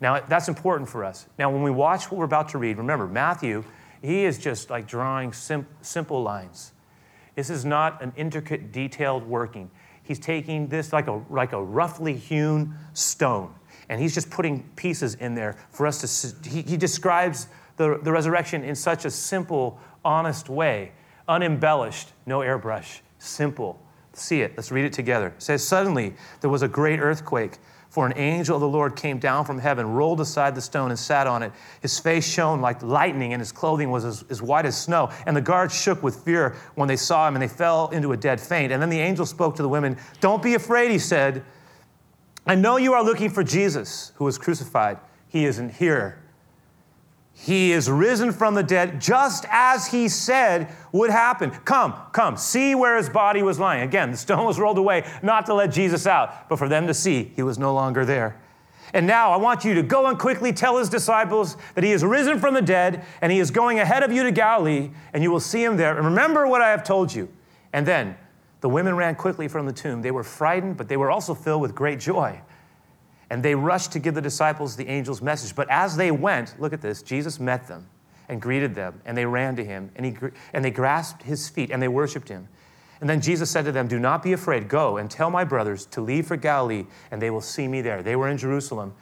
Now, 0.00 0.20
that's 0.20 0.48
important 0.48 0.88
for 0.88 1.04
us. 1.04 1.26
Now, 1.38 1.50
when 1.50 1.62
we 1.62 1.70
watch 1.70 2.10
what 2.10 2.18
we're 2.18 2.24
about 2.24 2.48
to 2.50 2.58
read, 2.58 2.78
remember, 2.78 3.06
Matthew, 3.06 3.64
he 4.00 4.24
is 4.24 4.38
just 4.38 4.70
like 4.70 4.86
drawing 4.86 5.32
sim- 5.32 5.66
simple 5.82 6.22
lines. 6.22 6.72
This 7.34 7.50
is 7.50 7.64
not 7.64 8.02
an 8.02 8.12
intricate, 8.16 8.72
detailed 8.72 9.26
working. 9.26 9.70
He's 10.02 10.18
taking 10.18 10.66
this 10.68 10.92
like 10.92 11.06
a, 11.06 11.22
like 11.30 11.52
a 11.52 11.62
roughly 11.62 12.14
hewn 12.14 12.74
stone, 12.92 13.54
and 13.88 14.00
he's 14.00 14.14
just 14.14 14.30
putting 14.30 14.62
pieces 14.76 15.14
in 15.14 15.34
there 15.34 15.56
for 15.70 15.86
us 15.86 16.00
to. 16.20 16.48
He, 16.48 16.62
he 16.62 16.76
describes 16.76 17.48
the, 17.76 17.98
the 18.02 18.12
resurrection 18.12 18.64
in 18.64 18.74
such 18.74 19.04
a 19.04 19.10
simple, 19.10 19.78
honest 20.04 20.48
way, 20.48 20.92
unembellished, 21.28 22.12
no 22.26 22.40
airbrush, 22.40 23.00
simple. 23.18 23.80
See 24.14 24.42
it. 24.42 24.52
Let's 24.56 24.70
read 24.70 24.84
it 24.84 24.92
together. 24.92 25.28
It 25.28 25.42
says, 25.42 25.66
Suddenly 25.66 26.14
there 26.42 26.50
was 26.50 26.62
a 26.62 26.68
great 26.68 27.00
earthquake 27.00 27.58
for 27.92 28.06
an 28.06 28.16
angel 28.16 28.56
of 28.56 28.62
the 28.62 28.68
Lord 28.68 28.96
came 28.96 29.18
down 29.18 29.44
from 29.44 29.58
heaven, 29.58 29.86
rolled 29.86 30.22
aside 30.22 30.54
the 30.54 30.62
stone, 30.62 30.88
and 30.88 30.98
sat 30.98 31.26
on 31.26 31.42
it. 31.42 31.52
His 31.82 31.98
face 31.98 32.26
shone 32.26 32.62
like 32.62 32.82
lightning, 32.82 33.34
and 33.34 33.40
his 33.40 33.52
clothing 33.52 33.90
was 33.90 34.06
as, 34.06 34.24
as, 34.30 34.40
white 34.40 34.64
as 34.64 34.80
snow. 34.80 35.10
And 35.26 35.36
the 35.36 35.42
guards 35.42 35.78
shook 35.78 36.02
with 36.02 36.24
fear 36.24 36.56
when 36.74 36.88
they 36.88 36.96
saw 36.96 37.28
him, 37.28 37.34
and 37.34 37.42
they 37.42 37.48
fell 37.48 37.90
into 37.90 38.12
a 38.12 38.16
dead 38.16 38.40
faint. 38.40 38.72
And 38.72 38.80
then 38.80 38.88
the 38.88 38.98
angel 38.98 39.26
spoke 39.26 39.56
to 39.56 39.62
the 39.62 39.68
women 39.68 39.98
Don't 40.22 40.42
be 40.42 40.54
afraid, 40.54 40.90
he 40.90 40.98
said. 40.98 41.44
I 42.46 42.54
know 42.54 42.78
you 42.78 42.94
are 42.94 43.04
looking 43.04 43.28
for 43.28 43.44
Jesus, 43.44 44.12
who 44.14 44.24
was 44.24 44.38
crucified. 44.38 44.96
He 45.28 45.44
isn't 45.44 45.74
here. 45.74 46.21
He 47.42 47.72
is 47.72 47.90
risen 47.90 48.30
from 48.30 48.54
the 48.54 48.62
dead, 48.62 49.00
just 49.00 49.46
as 49.50 49.88
he 49.88 50.08
said 50.08 50.68
would 50.92 51.10
happen. 51.10 51.50
Come, 51.50 51.92
come, 52.12 52.36
see 52.36 52.76
where 52.76 52.96
his 52.96 53.08
body 53.08 53.42
was 53.42 53.58
lying. 53.58 53.82
Again, 53.82 54.12
the 54.12 54.16
stone 54.16 54.46
was 54.46 54.60
rolled 54.60 54.78
away, 54.78 55.10
not 55.24 55.46
to 55.46 55.54
let 55.54 55.72
Jesus 55.72 56.06
out, 56.06 56.48
but 56.48 56.60
for 56.60 56.68
them 56.68 56.86
to 56.86 56.94
see 56.94 57.32
he 57.34 57.42
was 57.42 57.58
no 57.58 57.74
longer 57.74 58.04
there. 58.04 58.40
And 58.94 59.08
now 59.08 59.32
I 59.32 59.38
want 59.38 59.64
you 59.64 59.74
to 59.74 59.82
go 59.82 60.06
and 60.06 60.16
quickly 60.16 60.52
tell 60.52 60.78
his 60.78 60.88
disciples 60.88 61.56
that 61.74 61.82
he 61.82 61.90
is 61.90 62.04
risen 62.04 62.38
from 62.38 62.54
the 62.54 62.62
dead 62.62 63.04
and 63.20 63.32
he 63.32 63.40
is 63.40 63.50
going 63.50 63.80
ahead 63.80 64.04
of 64.04 64.12
you 64.12 64.22
to 64.22 64.30
Galilee, 64.30 64.90
and 65.12 65.20
you 65.24 65.32
will 65.32 65.40
see 65.40 65.64
him 65.64 65.76
there. 65.76 65.96
And 65.96 66.06
remember 66.06 66.46
what 66.46 66.62
I 66.62 66.70
have 66.70 66.84
told 66.84 67.12
you. 67.12 67.28
And 67.72 67.84
then 67.84 68.16
the 68.60 68.68
women 68.68 68.94
ran 68.94 69.16
quickly 69.16 69.48
from 69.48 69.66
the 69.66 69.72
tomb. 69.72 70.00
They 70.00 70.12
were 70.12 70.22
frightened, 70.22 70.76
but 70.76 70.86
they 70.86 70.96
were 70.96 71.10
also 71.10 71.34
filled 71.34 71.62
with 71.62 71.74
great 71.74 71.98
joy. 71.98 72.40
And 73.32 73.42
they 73.42 73.54
rushed 73.54 73.92
to 73.92 73.98
give 73.98 74.14
the 74.14 74.20
disciples 74.20 74.76
the 74.76 74.86
angel's 74.86 75.22
message. 75.22 75.56
But 75.56 75.66
as 75.70 75.96
they 75.96 76.10
went, 76.10 76.54
look 76.60 76.74
at 76.74 76.82
this, 76.82 77.00
Jesus 77.00 77.40
met 77.40 77.66
them 77.66 77.88
and 78.28 78.42
greeted 78.42 78.74
them, 78.74 79.00
and 79.06 79.16
they 79.16 79.24
ran 79.24 79.56
to 79.56 79.64
him, 79.64 79.90
and, 79.96 80.04
he, 80.04 80.14
and 80.52 80.62
they 80.62 80.70
grasped 80.70 81.22
his 81.22 81.48
feet, 81.48 81.70
and 81.70 81.80
they 81.80 81.88
worshiped 81.88 82.28
him. 82.28 82.46
And 83.00 83.08
then 83.08 83.22
Jesus 83.22 83.50
said 83.50 83.64
to 83.64 83.72
them, 83.72 83.88
Do 83.88 83.98
not 83.98 84.22
be 84.22 84.34
afraid. 84.34 84.68
Go 84.68 84.98
and 84.98 85.10
tell 85.10 85.30
my 85.30 85.44
brothers 85.44 85.86
to 85.86 86.02
leave 86.02 86.26
for 86.26 86.36
Galilee, 86.36 86.84
and 87.10 87.22
they 87.22 87.30
will 87.30 87.40
see 87.40 87.66
me 87.66 87.80
there. 87.80 88.02
They 88.02 88.16
were 88.16 88.28
in 88.28 88.36
Jerusalem. 88.36 88.92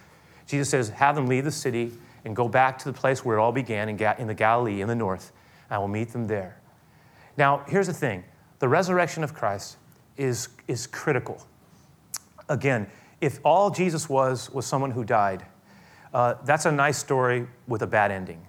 Jesus 0.47 0.71
says, 0.71 0.91
Have 0.91 1.17
them 1.17 1.27
leave 1.27 1.45
the 1.45 1.51
city 1.51 1.91
and 2.25 2.37
go 2.37 2.49
back 2.49 2.79
to 2.79 2.85
the 2.85 2.97
place 2.97 3.25
where 3.25 3.37
it 3.37 3.41
all 3.41 3.51
began 3.51 3.89
in, 3.89 4.27
the 4.29 4.35
Galilee 4.35 4.81
in 4.81 4.87
the 4.87 4.95
north. 4.95 5.33
I 5.69 5.79
will 5.79 5.89
meet 5.89 6.13
them 6.13 6.29
there. 6.29 6.57
Now, 7.37 7.65
here's 7.67 7.89
the 7.89 7.93
thing 7.93 8.23
the 8.61 8.69
resurrection 8.69 9.25
of 9.25 9.35
Christ 9.35 9.77
is, 10.17 10.51
is 10.69 10.87
critical. 10.87 11.45
Again, 12.49 12.87
if 13.21 13.41
all 13.45 13.71
Jesus 13.71 14.09
was 14.09 14.51
was 14.51 14.67
someone 14.67 14.91
who 14.91 15.05
died, 15.05 15.45
uh, 16.13 16.35
that's 16.45 16.67
a 16.67 16.73
nice 16.73 16.99
story 16.99 17.47
with 17.67 17.83
a 17.83 17.87
bad 17.87 18.11
ending. 18.11 18.47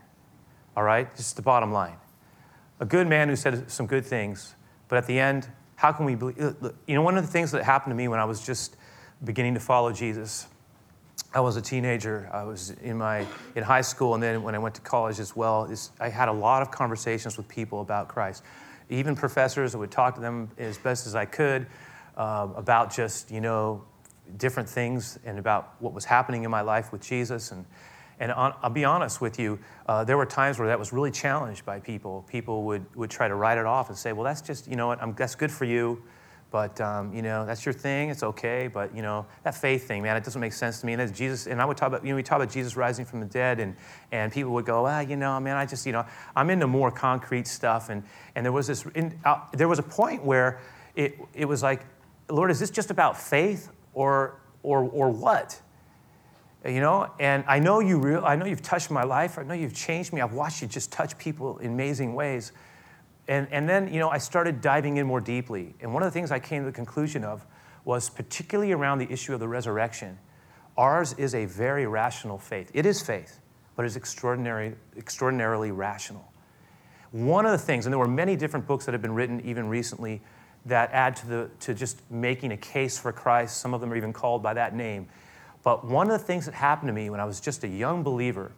All 0.75 0.83
right? 0.83 1.13
Just 1.15 1.35
the 1.35 1.41
bottom 1.41 1.71
line. 1.71 1.97
A 2.79 2.85
good 2.85 3.07
man 3.07 3.29
who 3.29 3.35
said 3.35 3.69
some 3.69 3.85
good 3.85 4.05
things, 4.05 4.55
but 4.87 4.97
at 4.97 5.05
the 5.05 5.19
end, 5.19 5.47
how 5.75 5.91
can 5.91 6.05
we 6.05 6.15
believe? 6.15 6.37
You 6.87 6.95
know, 6.95 7.01
one 7.01 7.17
of 7.17 7.25
the 7.25 7.31
things 7.31 7.51
that 7.51 7.63
happened 7.63 7.91
to 7.91 7.95
me 7.95 8.07
when 8.07 8.19
I 8.19 8.25
was 8.25 8.45
just 8.45 8.77
beginning 9.23 9.53
to 9.53 9.59
follow 9.59 9.91
Jesus, 9.91 10.47
I 11.33 11.39
was 11.39 11.55
a 11.57 11.61
teenager. 11.61 12.29
I 12.31 12.43
was 12.43 12.71
in 12.81 12.97
my 12.97 13.25
in 13.55 13.63
high 13.63 13.81
school, 13.81 14.15
and 14.15 14.23
then 14.23 14.41
when 14.41 14.55
I 14.55 14.59
went 14.59 14.75
to 14.75 14.81
college 14.81 15.19
as 15.19 15.35
well, 15.35 15.71
I 15.99 16.09
had 16.09 16.27
a 16.27 16.33
lot 16.33 16.61
of 16.61 16.71
conversations 16.71 17.37
with 17.37 17.47
people 17.47 17.81
about 17.81 18.07
Christ. 18.07 18.43
Even 18.89 19.15
professors, 19.15 19.75
I 19.75 19.77
would 19.77 19.91
talk 19.91 20.15
to 20.15 20.21
them 20.21 20.49
as 20.57 20.77
best 20.77 21.07
as 21.07 21.15
I 21.15 21.25
could 21.25 21.67
uh, 22.17 22.47
about 22.55 22.93
just 22.93 23.31
you 23.31 23.41
know 23.41 23.83
different 24.38 24.69
things 24.69 25.19
and 25.25 25.39
about 25.39 25.75
what 25.79 25.93
was 25.93 26.05
happening 26.05 26.43
in 26.43 26.51
my 26.51 26.61
life 26.61 26.91
with 26.91 27.01
Jesus. 27.01 27.51
And, 27.51 27.65
and 28.19 28.31
on, 28.31 28.53
I'll 28.61 28.69
be 28.69 28.85
honest 28.85 29.21
with 29.21 29.39
you, 29.39 29.59
uh, 29.88 30.03
there 30.03 30.17
were 30.17 30.25
times 30.25 30.59
where 30.59 30.67
that 30.67 30.79
was 30.79 30.93
really 30.93 31.11
challenged 31.11 31.65
by 31.65 31.79
people. 31.79 32.25
People 32.29 32.63
would, 32.63 32.85
would 32.95 33.09
try 33.09 33.27
to 33.27 33.35
write 33.35 33.57
it 33.57 33.65
off 33.65 33.89
and 33.89 33.97
say, 33.97 34.13
well, 34.13 34.23
that's 34.23 34.41
just, 34.41 34.67
you 34.67 34.75
know 34.75 34.88
what, 34.88 35.01
I'm, 35.01 35.13
that's 35.13 35.35
good 35.35 35.51
for 35.51 35.65
you. 35.65 36.03
But, 36.51 36.81
um, 36.81 37.13
you 37.13 37.21
know, 37.21 37.45
that's 37.45 37.65
your 37.65 37.71
thing, 37.71 38.09
it's 38.09 38.23
okay. 38.23 38.67
But, 38.67 38.93
you 38.93 39.01
know, 39.01 39.25
that 39.43 39.55
faith 39.55 39.88
thing, 39.88 40.03
man, 40.03 40.17
it 40.17 40.25
doesn't 40.25 40.41
make 40.41 40.51
sense 40.51 40.81
to 40.81 40.85
me. 40.85 40.91
And 40.91 41.15
Jesus, 41.15 41.47
and 41.47 41.61
I 41.61 41.65
would 41.65 41.77
talk 41.77 41.88
about, 41.88 42.03
you 42.03 42.09
know, 42.09 42.17
we 42.17 42.23
talk 42.23 42.41
about 42.41 42.51
Jesus 42.51 42.75
rising 42.75 43.05
from 43.05 43.21
the 43.21 43.25
dead, 43.25 43.61
and, 43.61 43.73
and 44.11 44.33
people 44.33 44.51
would 44.51 44.65
go, 44.65 44.83
well, 44.83 45.01
you 45.01 45.15
know, 45.15 45.39
man, 45.39 45.55
I 45.55 45.65
just, 45.65 45.85
you 45.85 45.93
know, 45.93 46.05
I'm 46.35 46.50
into 46.50 46.67
more 46.67 46.91
concrete 46.91 47.47
stuff. 47.47 47.89
And, 47.89 48.03
and 48.35 48.45
there 48.45 48.51
was 48.51 48.67
this, 48.67 48.85
in, 48.95 49.17
uh, 49.23 49.39
there 49.53 49.69
was 49.69 49.79
a 49.79 49.83
point 49.83 50.25
where 50.25 50.59
it, 50.93 51.17
it 51.33 51.45
was 51.45 51.63
like, 51.63 51.85
Lord, 52.29 52.51
is 52.51 52.59
this 52.59 52.69
just 52.69 52.91
about 52.91 53.17
faith 53.17 53.69
or, 53.93 54.41
or, 54.63 54.83
or 54.83 55.10
what? 55.10 55.60
You 56.65 56.79
know, 56.79 57.12
and 57.19 57.43
I 57.48 57.57
know 57.60 57.79
you 57.79 57.98
real, 57.98 58.24
I 58.24 58.36
know 58.36 58.45
you've 58.45 58.62
touched 58.62 58.91
my 58.91 59.03
life. 59.03 59.39
I 59.39 59.43
know 59.43 59.55
you've 59.55 59.74
changed 59.74 60.13
me. 60.13 60.21
I've 60.21 60.33
watched 60.33 60.62
you 60.62 60.67
just 60.67 60.91
touch 60.91 61.17
people 61.17 61.57
in 61.57 61.71
amazing 61.71 62.13
ways. 62.13 62.51
And, 63.27 63.48
and 63.51 63.67
then, 63.67 63.91
you 63.91 64.00
know, 64.00 64.10
I 64.10 64.19
started 64.19 64.62
diving 64.62 64.98
in 64.98 65.07
more 65.07 65.21
deeply. 65.21 65.74
And 65.79 65.93
one 65.93 66.03
of 66.03 66.07
the 66.07 66.12
things 66.12 66.31
I 66.31 66.39
came 66.39 66.62
to 66.62 66.65
the 66.65 66.75
conclusion 66.75 67.24
of 67.24 67.45
was 67.83 68.10
particularly 68.10 68.74
around 68.74 69.00
the 69.00 69.12
issue 69.12 69.33
of 69.33 69.39
the 69.39 69.48
resurrection. 69.48 70.19
Ours 70.77 71.13
is 71.17 71.33
a 71.33 71.45
very 71.45 71.88
rational 71.88 72.38
faith. 72.38 72.69
It 72.74 72.86
is 72.86 73.01
faith, 73.01 73.39
but 73.75 73.86
it's 73.86 73.95
extraordinary, 73.95 74.75
extraordinarily 74.98 75.71
rational. 75.71 76.31
One 77.12 77.45
of 77.45 77.51
the 77.51 77.57
things, 77.57 77.86
and 77.86 77.93
there 77.93 78.00
were 78.00 78.07
many 78.07 78.36
different 78.36 78.67
books 78.67 78.86
that 78.86 78.93
have 78.93 79.01
been 79.01 79.15
written 79.15 79.41
even 79.41 79.67
recently 79.67 80.21
that 80.65 80.91
add 80.91 81.15
to, 81.18 81.27
the, 81.27 81.50
to 81.62 81.74
just 81.74 82.00
making 82.12 82.51
a 82.51 82.58
case 82.58 82.98
for 82.98 83.12
Christ. 83.12 83.58
Some 83.58 83.74
of 83.74 83.82
them 83.82 83.91
are 83.91 83.96
even 83.96 84.13
called 84.13 84.44
by 84.44 84.53
that 84.53 84.75
name. 84.75 85.08
But 85.63 85.86
one 85.86 86.10
of 86.10 86.20
the 86.20 86.25
things 86.25 86.46
that 86.46 86.53
happened 86.53 86.88
to 86.89 86.94
me 86.94 87.10
when 87.10 87.20
I 87.20 87.25
was 87.25 87.39
just 87.39 87.63
a 87.63 87.68
young 87.68 88.03
believer, 88.03 88.51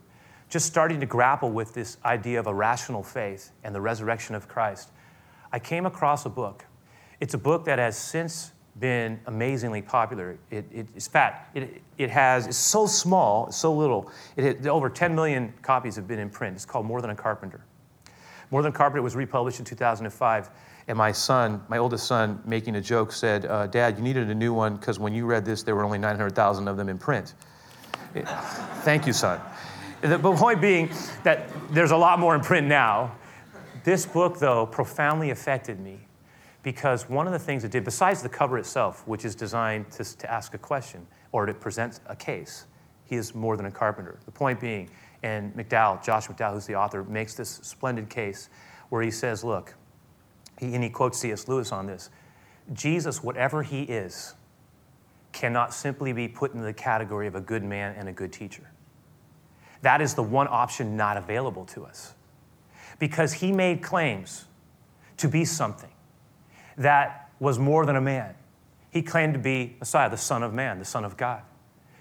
just 0.49 0.65
starting 0.65 0.99
to 0.99 1.05
grapple 1.05 1.51
with 1.51 1.73
this 1.73 1.97
idea 2.05 2.39
of 2.39 2.47
a 2.47 2.53
rational 2.53 3.03
faith 3.03 3.51
and 3.63 3.73
the 3.73 3.81
resurrection 3.81 4.35
of 4.35 4.47
Christ, 4.47 4.91
I 5.51 5.59
came 5.59 5.85
across 5.85 6.25
a 6.25 6.29
book. 6.29 6.65
It's 7.19 7.33
a 7.33 7.37
book 7.37 7.65
that 7.65 7.79
has 7.79 7.97
since 7.97 8.51
been 8.79 9.19
amazingly 9.27 9.81
popular. 9.81 10.37
It, 10.49 10.65
it, 10.71 10.87
it's 10.95 11.07
fat. 11.07 11.49
It, 11.53 11.81
it 11.97 12.09
has, 12.09 12.47
it's 12.47 12.57
so 12.57 12.87
small, 12.87 13.51
so 13.51 13.73
little. 13.73 14.11
It, 14.35 14.65
over 14.65 14.89
10 14.89 15.13
million 15.13 15.53
copies 15.61 15.95
have 15.95 16.07
been 16.07 16.19
in 16.19 16.29
print. 16.29 16.55
It's 16.55 16.65
called 16.65 16.85
More 16.85 17.01
Than 17.01 17.11
a 17.11 17.15
Carpenter. 17.15 17.63
More 18.49 18.61
Than 18.61 18.71
a 18.71 18.75
Carpenter 18.75 19.01
was 19.01 19.15
republished 19.15 19.59
in 19.59 19.65
2005. 19.65 20.49
And 20.87 20.97
my 20.97 21.11
son, 21.11 21.63
my 21.69 21.77
oldest 21.77 22.07
son, 22.07 22.41
making 22.45 22.75
a 22.75 22.81
joke, 22.81 23.11
said, 23.11 23.45
uh, 23.45 23.67
Dad, 23.67 23.97
you 23.97 24.03
needed 24.03 24.29
a 24.29 24.35
new 24.35 24.53
one 24.53 24.75
because 24.75 24.99
when 24.99 25.13
you 25.13 25.25
read 25.25 25.45
this, 25.45 25.63
there 25.63 25.75
were 25.75 25.83
only 25.83 25.97
900,000 25.97 26.67
of 26.67 26.77
them 26.77 26.89
in 26.89 26.97
print. 26.97 27.33
Thank 28.81 29.07
you, 29.07 29.13
son. 29.13 29.39
The 30.01 30.19
point 30.19 30.59
being 30.59 30.91
that 31.23 31.49
there's 31.69 31.91
a 31.91 31.97
lot 31.97 32.19
more 32.19 32.35
in 32.35 32.41
print 32.41 32.67
now. 32.67 33.15
This 33.83 34.05
book, 34.05 34.39
though, 34.39 34.65
profoundly 34.65 35.29
affected 35.29 35.79
me 35.79 35.99
because 36.61 37.09
one 37.09 37.27
of 37.27 37.33
the 37.33 37.39
things 37.39 37.63
it 37.63 37.71
did, 37.71 37.83
besides 37.83 38.21
the 38.21 38.29
cover 38.29 38.57
itself, 38.57 39.07
which 39.07 39.25
is 39.25 39.35
designed 39.35 39.91
to, 39.91 40.17
to 40.17 40.31
ask 40.31 40.53
a 40.53 40.57
question 40.57 41.05
or 41.31 41.45
to 41.45 41.53
present 41.53 41.99
a 42.07 42.15
case, 42.15 42.65
he 43.05 43.15
is 43.15 43.35
more 43.35 43.57
than 43.57 43.65
a 43.65 43.71
carpenter. 43.71 44.19
The 44.25 44.31
point 44.31 44.59
being, 44.59 44.89
and 45.23 45.53
McDowell, 45.55 46.03
Josh 46.03 46.27
McDowell, 46.27 46.53
who's 46.53 46.65
the 46.65 46.75
author, 46.75 47.03
makes 47.03 47.35
this 47.35 47.59
splendid 47.63 48.09
case 48.09 48.49
where 48.89 49.01
he 49.01 49.11
says, 49.11 49.43
look, 49.43 49.73
he, 50.59 50.73
and 50.73 50.83
he 50.83 50.89
quotes 50.89 51.19
C.S. 51.19 51.47
Lewis 51.47 51.71
on 51.71 51.87
this 51.87 52.09
Jesus, 52.71 53.21
whatever 53.21 53.63
he 53.63 53.83
is, 53.83 54.35
cannot 55.33 55.73
simply 55.73 56.13
be 56.13 56.27
put 56.27 56.53
into 56.53 56.65
the 56.65 56.73
category 56.73 57.27
of 57.27 57.35
a 57.35 57.41
good 57.41 57.63
man 57.63 57.95
and 57.97 58.07
a 58.07 58.13
good 58.13 58.31
teacher. 58.31 58.69
That 59.81 60.01
is 60.01 60.13
the 60.13 60.23
one 60.23 60.47
option 60.49 60.95
not 60.95 61.17
available 61.17 61.65
to 61.65 61.85
us. 61.85 62.13
Because 62.99 63.33
he 63.33 63.51
made 63.51 63.81
claims 63.81 64.45
to 65.17 65.27
be 65.27 65.43
something 65.43 65.89
that 66.77 67.29
was 67.39 67.59
more 67.59 67.85
than 67.85 67.95
a 67.95 68.01
man. 68.01 68.35
He 68.91 69.01
claimed 69.01 69.33
to 69.33 69.39
be 69.39 69.75
Messiah, 69.79 70.09
the 70.09 70.17
Son 70.17 70.43
of 70.43 70.53
Man, 70.53 70.79
the 70.79 70.85
Son 70.85 71.03
of 71.03 71.17
God. 71.17 71.41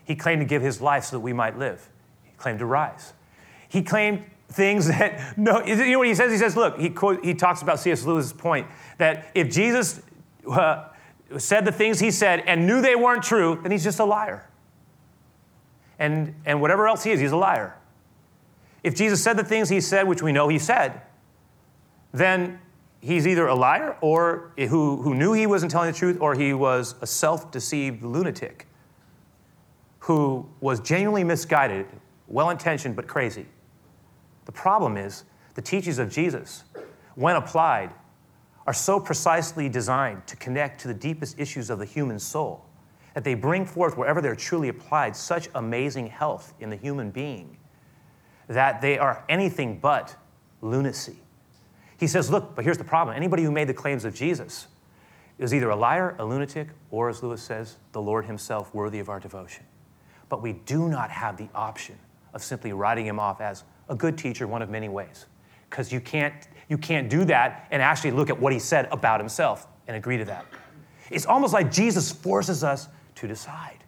He 0.05 0.15
claimed 0.15 0.41
to 0.41 0.47
give 0.47 0.63
his 0.63 0.81
life 0.81 1.05
so 1.05 1.17
that 1.17 1.21
we 1.21 1.33
might 1.33 1.59
live. 1.59 1.89
He 2.23 2.33
claimed 2.37 2.61
to 2.61 2.67
rise. 2.67 3.15
He 3.69 3.83
claimed 3.83 4.25
things 4.53 4.87
that, 4.89 5.37
no, 5.37 5.65
you 5.65 5.77
know 5.93 5.99
what 5.99 6.09
he 6.09 6.15
says? 6.15 6.33
He 6.33 6.39
says, 6.39 6.57
look, 6.57 6.79
he, 6.79 6.91
quote, 6.91 7.25
he 7.25 7.35
talks 7.35 7.63
about 7.63 7.81
C.S. 7.81 8.05
Lewis's 8.05 8.33
point 8.33 8.67
that 8.99 9.31
if 9.35 9.51
Jesus 9.51 10.01
uh, 10.51 10.89
said 11.39 11.65
the 11.65 11.73
things 11.73 12.01
he 12.01 12.11
said 12.11 12.43
and 12.47 12.67
knew 12.67 12.81
they 12.81 12.97
weren't 12.97 13.23
true, 13.23 13.59
then 13.63 13.73
he's 13.73 13.85
just 13.85 13.99
a 13.99 14.05
liar. 14.05 14.49
And, 15.99 16.35
and 16.45 16.61
whatever 16.61 16.89
else 16.89 17.05
he 17.05 17.13
is, 17.13 17.21
he's 17.21 17.33
a 17.33 17.37
liar. 17.37 17.77
If 18.83 18.97
Jesus 18.97 19.23
said 19.23 19.37
the 19.37 19.45
things 19.45 19.69
he 19.69 19.81
said, 19.81 20.09
which 20.09 20.23
we 20.23 20.33
know 20.33 20.49
he 20.49 20.59
said, 20.59 21.01
then 22.13 22.59
he's 23.01 23.27
either 23.27 23.47
a 23.47 23.55
liar 23.55 23.97
or 24.01 24.53
who, 24.57 25.03
who 25.03 25.15
knew 25.15 25.33
he 25.33 25.47
wasn't 25.47 25.71
telling 25.71 25.93
the 25.93 25.97
truth, 25.97 26.19
or 26.21 26.35
he 26.35 26.53
was 26.53 26.95
a 27.01 27.07
self 27.07 27.51
deceived 27.51 28.03
lunatic 28.03 28.67
who 30.01 30.49
was 30.61 30.81
genuinely 30.81 31.23
misguided, 31.23 31.87
well 32.27 32.51
intentioned, 32.51 32.97
but 32.97 33.07
crazy. 33.07 33.47
The 34.45 34.53
problem 34.53 34.97
is 34.97 35.25
the 35.55 35.63
teachings 35.63 35.99
of 35.99 36.11
Jesus, 36.11 36.65
when 37.15 37.37
applied, 37.37 37.93
are 38.67 38.73
so 38.73 39.01
precisely 39.01 39.69
designed 39.69 40.27
to 40.27 40.37
connect 40.37 40.81
to 40.83 40.89
the 40.89 40.95
deepest 40.95 41.39
issues 41.39 41.71
of 41.71 41.79
the 41.79 41.85
human 41.85 42.19
soul 42.19 42.65
that 43.15 43.25
they 43.25 43.35
bring 43.35 43.67
forth, 43.67 43.97
wherever 43.97 44.21
they're 44.21 44.37
truly 44.37 44.69
applied, 44.69 45.15
such 45.15 45.49
amazing 45.55 46.07
health 46.07 46.55
in 46.61 46.71
the 46.71 46.77
human 46.77 47.11
being 47.11 47.57
that 48.49 48.81
they 48.81 48.99
are 48.99 49.25
anything 49.29 49.79
but 49.79 50.17
lunacy. 50.61 51.17
He 51.99 52.07
says, 52.07 52.31
Look, 52.31 52.55
but 52.55 52.65
here's 52.65 52.79
the 52.79 52.85
problem 52.85 53.17
anybody 53.17 53.43
who 53.43 53.51
made 53.51 53.69
the 53.69 53.75
claims 53.75 54.05
of 54.05 54.15
Jesus 54.15 54.69
is 55.39 55.55
either 55.55 55.71
a 55.71 55.77
liar, 55.77 56.15
a 56.19 56.25
lunatic, 56.25 56.69
or, 56.91 57.09
as 57.09 57.23
Lewis 57.23 57.43
says, 57.43 57.77
the 57.93 58.01
Lord 58.01 58.27
Himself 58.27 58.75
worthy 58.75 58.99
of 58.99 59.09
our 59.09 59.21
devotion. 59.21 59.65
But 60.29 60.43
we 60.43 60.53
do 60.53 60.89
not 60.89 61.11
have 61.11 61.37
the 61.37 61.49
option 61.55 61.99
of 62.35 62.43
simply 62.43 62.73
writing 62.73 63.07
Him 63.07 63.19
off 63.19 63.41
as 63.41 63.65
a 63.93 63.95
good 63.95 64.19
teacher, 64.19 64.49
one 64.49 64.63
of 64.63 64.71
many 64.71 64.89
ways. 64.89 65.27
Because 65.71 65.93
you 65.93 66.01
can't, 66.01 66.35
you 66.69 66.79
can't 66.79 67.09
do 67.09 67.25
that 67.27 67.69
and 67.71 67.81
actually 67.81 68.11
look 68.11 68.31
at 68.31 68.41
what 68.41 68.53
he 68.53 68.59
said 68.59 68.89
about 68.91 69.21
himself 69.21 69.69
and 69.87 69.97
agree 69.97 70.17
to 70.17 70.25
that. 70.25 70.45
It's 71.11 71.27
almost 71.27 71.53
like 71.53 71.71
Jesus 71.71 72.11
forces 72.11 72.65
us 72.65 72.89
to 73.17 73.29
decide. 73.29 73.85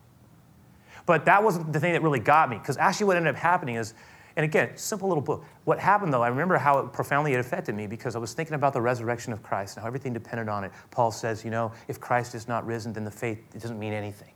But 1.06 1.24
that 1.24 1.42
wasn't 1.42 1.72
the 1.72 1.80
thing 1.80 1.94
that 1.94 2.02
really 2.02 2.20
got 2.20 2.48
me, 2.48 2.58
because 2.58 2.76
actually 2.76 3.06
what 3.06 3.16
ended 3.16 3.34
up 3.34 3.40
happening 3.40 3.76
is, 3.76 3.94
and 4.36 4.44
again, 4.44 4.70
simple 4.76 5.08
little 5.08 5.22
book. 5.22 5.44
What 5.64 5.78
happened 5.78 6.12
though, 6.12 6.22
I 6.22 6.28
remember 6.28 6.56
how 6.58 6.78
it 6.78 6.92
profoundly 6.92 7.34
it 7.34 7.40
affected 7.40 7.74
me 7.74 7.86
because 7.86 8.16
I 8.16 8.18
was 8.18 8.34
thinking 8.34 8.54
about 8.54 8.72
the 8.72 8.80
resurrection 8.80 9.32
of 9.32 9.42
Christ 9.42 9.76
and 9.76 9.82
how 9.82 9.86
everything 9.86 10.12
depended 10.12 10.48
on 10.48 10.64
it. 10.64 10.72
Paul 10.90 11.10
says, 11.10 11.44
you 11.44 11.50
know, 11.50 11.72
if 11.88 12.00
Christ 12.00 12.34
is 12.34 12.48
not 12.48 12.66
risen, 12.66 12.92
then 12.92 13.04
the 13.04 13.10
faith 13.10 13.38
it 13.54 13.60
doesn't 13.60 13.78
mean 13.78 13.92
anything. 13.92 14.32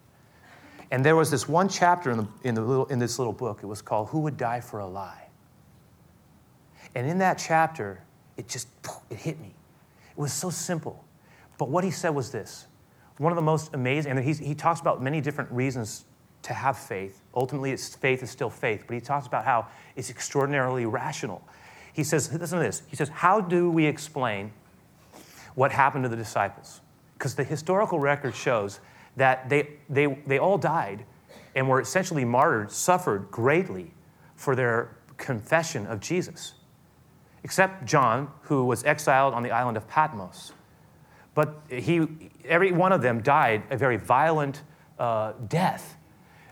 And 0.90 1.04
there 1.04 1.16
was 1.16 1.30
this 1.30 1.48
one 1.48 1.68
chapter 1.68 2.10
in, 2.10 2.18
the, 2.18 2.28
in, 2.44 2.54
the 2.54 2.62
little, 2.62 2.86
in 2.86 2.98
this 2.98 3.18
little 3.18 3.32
book. 3.32 3.60
It 3.62 3.66
was 3.66 3.82
called 3.82 4.08
Who 4.08 4.20
Would 4.20 4.36
Die 4.36 4.60
for 4.60 4.80
a 4.80 4.86
Lie? 4.86 5.27
And 6.98 7.08
in 7.08 7.18
that 7.18 7.38
chapter, 7.38 8.00
it 8.36 8.48
just 8.48 8.66
it 9.08 9.18
hit 9.18 9.38
me. 9.38 9.54
It 10.10 10.18
was 10.18 10.32
so 10.32 10.50
simple. 10.50 11.04
But 11.56 11.68
what 11.68 11.84
he 11.84 11.92
said 11.92 12.08
was 12.08 12.32
this 12.32 12.66
one 13.18 13.30
of 13.30 13.36
the 13.36 13.42
most 13.42 13.72
amazing, 13.72 14.18
and 14.18 14.24
he 14.24 14.52
talks 14.52 14.80
about 14.80 15.00
many 15.00 15.20
different 15.20 15.48
reasons 15.52 16.06
to 16.42 16.52
have 16.52 16.76
faith. 16.76 17.22
Ultimately, 17.36 17.76
faith 17.76 18.24
is 18.24 18.30
still 18.30 18.50
faith, 18.50 18.82
but 18.88 18.94
he 18.94 19.00
talks 19.00 19.28
about 19.28 19.44
how 19.44 19.68
it's 19.94 20.10
extraordinarily 20.10 20.86
rational. 20.86 21.40
He 21.92 22.02
says, 22.02 22.32
listen 22.32 22.58
to 22.58 22.64
this. 22.64 22.82
He 22.88 22.96
says, 22.96 23.10
How 23.10 23.40
do 23.40 23.70
we 23.70 23.86
explain 23.86 24.50
what 25.54 25.70
happened 25.70 26.02
to 26.02 26.08
the 26.08 26.16
disciples? 26.16 26.80
Because 27.14 27.36
the 27.36 27.44
historical 27.44 28.00
record 28.00 28.34
shows 28.34 28.80
that 29.16 29.48
they, 29.48 29.68
they, 29.88 30.06
they 30.26 30.40
all 30.40 30.58
died 30.58 31.04
and 31.54 31.68
were 31.68 31.80
essentially 31.80 32.24
martyred, 32.24 32.72
suffered 32.72 33.30
greatly 33.30 33.92
for 34.34 34.56
their 34.56 34.96
confession 35.16 35.86
of 35.86 36.00
Jesus 36.00 36.54
except 37.42 37.84
John, 37.84 38.30
who 38.42 38.64
was 38.64 38.84
exiled 38.84 39.34
on 39.34 39.42
the 39.42 39.50
island 39.50 39.76
of 39.76 39.88
Patmos. 39.88 40.52
But 41.34 41.60
he, 41.68 42.06
every 42.44 42.72
one 42.72 42.92
of 42.92 43.00
them 43.00 43.22
died 43.22 43.62
a 43.70 43.76
very 43.76 43.96
violent 43.96 44.62
uh, 44.98 45.32
death. 45.46 45.96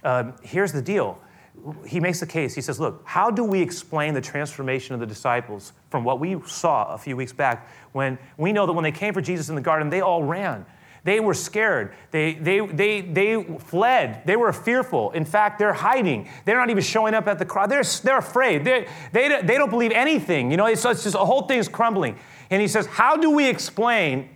Uh, 0.04 0.32
here's 0.42 0.72
the 0.72 0.82
deal. 0.82 1.20
He 1.86 1.98
makes 1.98 2.20
the 2.20 2.26
case. 2.26 2.54
He 2.54 2.60
says, 2.60 2.78
Look, 2.78 3.02
how 3.04 3.30
do 3.30 3.42
we 3.42 3.60
explain 3.60 4.14
the 4.14 4.20
transformation 4.20 4.94
of 4.94 5.00
the 5.00 5.06
disciples 5.06 5.72
from 5.90 6.04
what 6.04 6.20
we 6.20 6.40
saw 6.46 6.94
a 6.94 6.98
few 6.98 7.16
weeks 7.16 7.32
back 7.32 7.68
when 7.92 8.18
we 8.36 8.52
know 8.52 8.66
that 8.66 8.74
when 8.74 8.84
they 8.84 8.92
came 8.92 9.12
for 9.12 9.20
Jesus 9.20 9.48
in 9.48 9.54
the 9.54 9.60
garden, 9.60 9.90
they 9.90 10.02
all 10.02 10.22
ran? 10.22 10.64
They 11.06 11.20
were 11.20 11.34
scared. 11.34 11.94
They, 12.10 12.34
they, 12.34 12.58
they, 12.66 13.00
they 13.00 13.40
fled. 13.60 14.22
They 14.26 14.34
were 14.34 14.52
fearful. 14.52 15.12
In 15.12 15.24
fact, 15.24 15.56
they're 15.60 15.72
hiding. 15.72 16.28
They're 16.44 16.58
not 16.58 16.68
even 16.68 16.82
showing 16.82 17.14
up 17.14 17.28
at 17.28 17.38
the 17.38 17.44
crowd. 17.44 17.70
They're, 17.70 17.84
they're 18.02 18.18
afraid. 18.18 18.64
They, 18.64 18.88
they, 19.12 19.40
they 19.40 19.56
don't 19.56 19.70
believe 19.70 19.92
anything. 19.92 20.50
You 20.50 20.56
know, 20.56 20.66
it's, 20.66 20.84
it's 20.84 21.04
just 21.04 21.12
the 21.12 21.24
whole 21.24 21.42
thing 21.42 21.60
is 21.60 21.68
crumbling. 21.68 22.18
And 22.50 22.60
he 22.60 22.66
says, 22.66 22.86
How 22.86 23.16
do 23.16 23.30
we 23.30 23.48
explain 23.48 24.30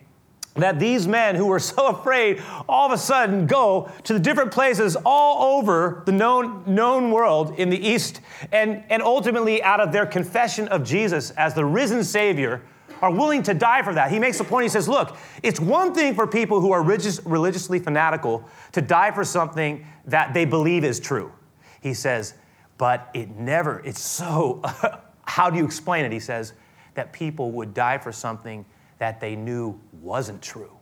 that 0.55 0.79
these 0.79 1.09
men 1.09 1.35
who 1.35 1.47
were 1.47 1.59
so 1.59 1.89
afraid 1.89 2.41
all 2.69 2.87
of 2.87 2.93
a 2.93 2.99
sudden 2.99 3.49
go 3.49 3.91
to 4.05 4.12
the 4.12 4.21
different 4.21 4.53
places 4.53 4.97
all 5.05 5.59
over 5.59 6.05
the 6.07 6.12
known, 6.12 6.62
known 6.67 7.11
world 7.11 7.59
in 7.59 7.69
the 7.69 7.85
East 7.85 8.21
and, 8.53 8.85
and 8.91 9.03
ultimately 9.03 9.61
out 9.61 9.81
of 9.81 9.91
their 9.91 10.07
confession 10.07 10.69
of 10.69 10.85
Jesus 10.85 11.33
as 11.33 11.55
the 11.55 11.65
risen 11.65 12.05
Savior? 12.05 12.62
Are 13.00 13.11
willing 13.11 13.42
to 13.45 13.54
die 13.54 13.83
for 13.83 13.95
that. 13.95 14.11
He 14.11 14.19
makes 14.19 14.40
a 14.40 14.45
point. 14.45 14.64
He 14.64 14.69
says, 14.69 14.88
Look, 14.88 15.16
it's 15.42 15.61
one 15.61 15.95
thing 15.95 16.14
for 16.14 16.26
people 16.26 16.61
who 16.61 16.73
are 16.73 16.83
religious, 16.83 17.25
religiously 17.25 17.78
fanatical 17.78 18.49
to 18.73 18.80
die 18.80 19.11
for 19.11 19.25
something 19.25 19.87
that 20.07 20.35
they 20.35 20.45
believe 20.45 20.85
is 20.85 21.00
true. 21.00 21.33
He 21.80 21.95
says, 21.95 22.35
But 22.78 23.11
it 23.14 23.30
never, 23.30 23.80
it's 23.85 24.00
so, 24.00 24.62
how 25.23 25.50
do 25.50 25.59
you 25.59 25.64
explain 25.64 26.04
it? 26.04 26.12
He 26.12 26.21
says, 26.21 26.54
that 26.95 27.12
people 27.12 27.50
would 27.52 27.75
die 27.75 27.99
for 27.99 28.12
something 28.12 28.64
that 28.99 29.21
they 29.21 29.37
knew 29.37 29.80
wasn't 30.02 30.42
true. 30.42 30.76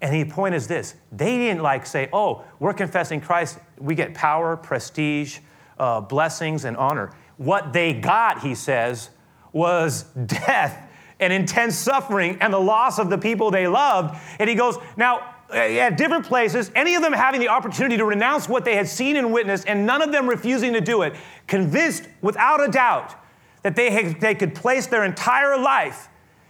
And 0.00 0.14
the 0.14 0.24
point 0.32 0.54
is 0.54 0.68
this 0.68 0.94
they 1.10 1.36
didn't 1.38 1.62
like 1.62 1.86
say, 1.86 2.08
oh, 2.12 2.44
we're 2.58 2.74
confessing 2.74 3.20
Christ, 3.20 3.58
we 3.78 3.94
get 3.94 4.14
power, 4.14 4.56
prestige, 4.56 5.38
uh, 5.78 6.00
blessings, 6.00 6.64
and 6.64 6.76
honor. 6.76 7.12
What 7.36 7.72
they 7.72 7.92
got, 7.92 8.42
he 8.42 8.54
says, 8.54 9.10
was 9.52 10.04
death 10.26 10.88
and 11.20 11.32
intense 11.32 11.76
suffering 11.76 12.38
and 12.40 12.52
the 12.52 12.60
loss 12.60 12.98
of 12.98 13.10
the 13.10 13.18
people 13.18 13.50
they 13.50 13.66
loved. 13.66 14.18
And 14.38 14.48
he 14.48 14.54
goes, 14.54 14.76
Now, 14.96 15.34
eh, 15.52 15.78
at 15.78 15.96
different 15.96 16.26
places, 16.26 16.70
any 16.74 16.94
of 16.94 17.02
them 17.02 17.12
having 17.12 17.40
the 17.40 17.48
opportunity 17.48 17.96
to 17.96 18.04
renounce 18.04 18.48
what 18.48 18.64
they 18.64 18.76
had 18.76 18.88
seen 18.88 19.16
and 19.16 19.32
witnessed, 19.32 19.66
and 19.66 19.86
none 19.86 20.02
of 20.02 20.12
them 20.12 20.28
refusing 20.28 20.72
to 20.74 20.80
do 20.80 21.02
it, 21.02 21.14
convinced 21.46 22.08
without 22.22 22.66
a 22.66 22.70
doubt 22.70 23.14
that 23.62 23.74
they, 23.74 23.90
had, 23.90 24.20
they 24.20 24.34
could 24.34 24.54
place 24.54 24.86
their 24.86 25.04
entire 25.04 25.58
life 25.58 26.08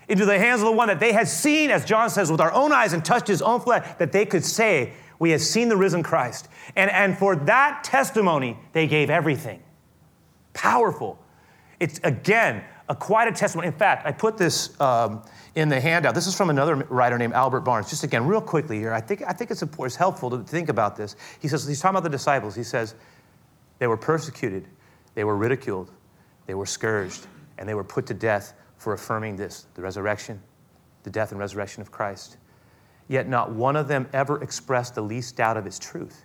into 0.08 0.24
the 0.24 0.38
hands 0.38 0.60
of 0.60 0.66
the 0.66 0.72
one 0.72 0.88
that 0.88 1.00
they 1.00 1.12
had 1.12 1.28
seen, 1.28 1.70
as 1.70 1.84
John 1.84 2.08
says, 2.10 2.30
with 2.30 2.40
our 2.40 2.52
own 2.52 2.72
eyes 2.72 2.92
and 2.92 3.04
touched 3.04 3.28
his 3.28 3.42
own 3.42 3.60
flesh, 3.60 3.86
that 3.98 4.12
they 4.12 4.24
could 4.24 4.44
say, 4.44 4.92
We 5.18 5.30
have 5.30 5.42
seen 5.42 5.68
the 5.68 5.76
risen 5.76 6.02
Christ. 6.02 6.48
And, 6.76 6.90
and 6.90 7.16
for 7.16 7.36
that 7.36 7.84
testimony, 7.84 8.58
they 8.72 8.86
gave 8.86 9.10
everything. 9.10 9.62
Powerful. 10.54 11.18
It's 11.78 12.00
again 12.02 12.64
a 12.88 12.94
quite 12.94 13.28
a 13.28 13.32
testimony. 13.32 13.68
In 13.68 13.74
fact, 13.74 14.06
I 14.06 14.12
put 14.12 14.38
this 14.38 14.78
um, 14.80 15.22
in 15.54 15.68
the 15.68 15.80
handout. 15.80 16.14
This 16.14 16.26
is 16.26 16.34
from 16.34 16.50
another 16.50 16.76
writer 16.76 17.18
named 17.18 17.34
Albert 17.34 17.60
Barnes. 17.60 17.90
Just 17.90 18.04
again, 18.04 18.26
real 18.26 18.40
quickly 18.40 18.78
here. 18.78 18.92
I 18.92 19.00
think 19.00 19.22
I 19.26 19.32
think 19.32 19.50
it's, 19.50 19.62
it's 19.62 19.96
helpful 19.96 20.30
to 20.30 20.38
think 20.42 20.68
about 20.68 20.96
this. 20.96 21.16
He 21.40 21.48
says 21.48 21.66
he's 21.66 21.80
talking 21.80 21.96
about 21.96 22.04
the 22.04 22.16
disciples. 22.16 22.54
He 22.54 22.62
says 22.62 22.94
they 23.78 23.86
were 23.86 23.96
persecuted, 23.96 24.66
they 25.14 25.24
were 25.24 25.36
ridiculed, 25.36 25.90
they 26.46 26.54
were 26.54 26.66
scourged, 26.66 27.26
and 27.58 27.68
they 27.68 27.74
were 27.74 27.84
put 27.84 28.06
to 28.06 28.14
death 28.14 28.54
for 28.76 28.94
affirming 28.94 29.36
this: 29.36 29.66
the 29.74 29.82
resurrection, 29.82 30.40
the 31.02 31.10
death 31.10 31.32
and 31.32 31.40
resurrection 31.40 31.82
of 31.82 31.90
Christ. 31.90 32.38
Yet 33.08 33.28
not 33.28 33.52
one 33.52 33.76
of 33.76 33.88
them 33.88 34.08
ever 34.12 34.42
expressed 34.42 34.94
the 34.94 35.02
least 35.02 35.36
doubt 35.36 35.56
of 35.56 35.66
its 35.66 35.78
truth. 35.78 36.24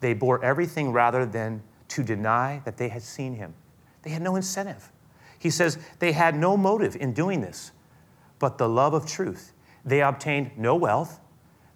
They 0.00 0.12
bore 0.12 0.44
everything 0.44 0.92
rather 0.92 1.24
than 1.24 1.62
to 1.88 2.02
deny 2.02 2.60
that 2.64 2.76
they 2.76 2.88
had 2.88 3.02
seen 3.02 3.34
him. 3.34 3.54
They 4.02 4.10
had 4.10 4.22
no 4.22 4.36
incentive. 4.36 4.90
He 5.38 5.50
says 5.50 5.78
they 5.98 6.12
had 6.12 6.36
no 6.36 6.56
motive 6.56 6.96
in 6.96 7.12
doing 7.12 7.40
this, 7.40 7.72
but 8.38 8.58
the 8.58 8.68
love 8.68 8.94
of 8.94 9.06
truth. 9.06 9.52
They 9.84 10.02
obtained 10.02 10.50
no 10.56 10.74
wealth, 10.74 11.20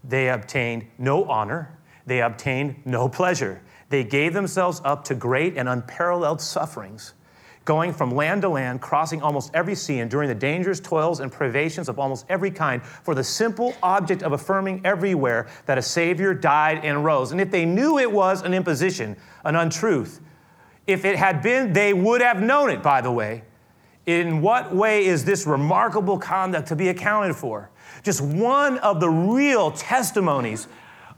they 0.03 0.29
obtained 0.29 0.87
no 0.99 1.25
honor, 1.25 1.79
they 2.07 2.21
obtained 2.21 2.77
no 2.85 3.09
pleasure. 3.09 3.63
They 3.89 4.05
gave 4.05 4.33
themselves 4.33 4.81
up 4.85 5.05
to 5.05 5.15
great 5.15 5.57
and 5.57 5.69
unparalleled 5.69 6.41
sufferings, 6.41 7.15
going 7.65 7.93
from 7.93 8.15
land 8.15 8.43
to 8.43 8.49
land, 8.49 8.81
crossing 8.81 9.21
almost 9.21 9.51
every 9.53 9.75
sea, 9.75 9.99
enduring 9.99 10.29
the 10.29 10.35
dangers, 10.35 10.81
toils, 10.81 11.21
and 11.21 11.31
privations 11.31 11.89
of 11.89 11.99
almost 11.99 12.25
every 12.29 12.51
kind 12.51 12.83
for 12.83 13.15
the 13.15 13.23
simple 13.23 13.75
object 13.83 14.23
of 14.23 14.33
affirming 14.33 14.81
everywhere 14.85 15.49
that 15.67 15.77
a 15.77 15.83
Savior 15.83 16.35
died 16.35 16.85
and 16.85 17.05
rose. 17.05 17.33
And 17.33 17.41
if 17.41 17.51
they 17.51 17.65
knew 17.65 17.99
it 17.99 18.11
was 18.11 18.43
an 18.43 18.55
imposition, 18.55 19.17
an 19.45 19.57
untruth, 19.57 20.21
if 20.87 21.05
it 21.05 21.17
had 21.17 21.43
been, 21.43 21.73
they 21.73 21.93
would 21.93 22.23
have 22.23 22.41
known 22.41 22.71
it, 22.71 22.83
by 22.83 23.01
the 23.01 23.13
way. 23.13 23.43
In 24.07 24.41
what 24.41 24.75
way 24.75 25.07
is 25.07 25.25
this 25.25 25.47
remarkable 25.47 26.19
conduct 26.19 26.69
to 26.69 26.77
be 26.77 26.89
accounted 26.89 27.37
for? 27.37 27.71
Just 28.03 28.21
one 28.21 28.79
of 28.79 29.01
the 29.01 29.11
real 29.11 29.71
testimonies 29.71 30.67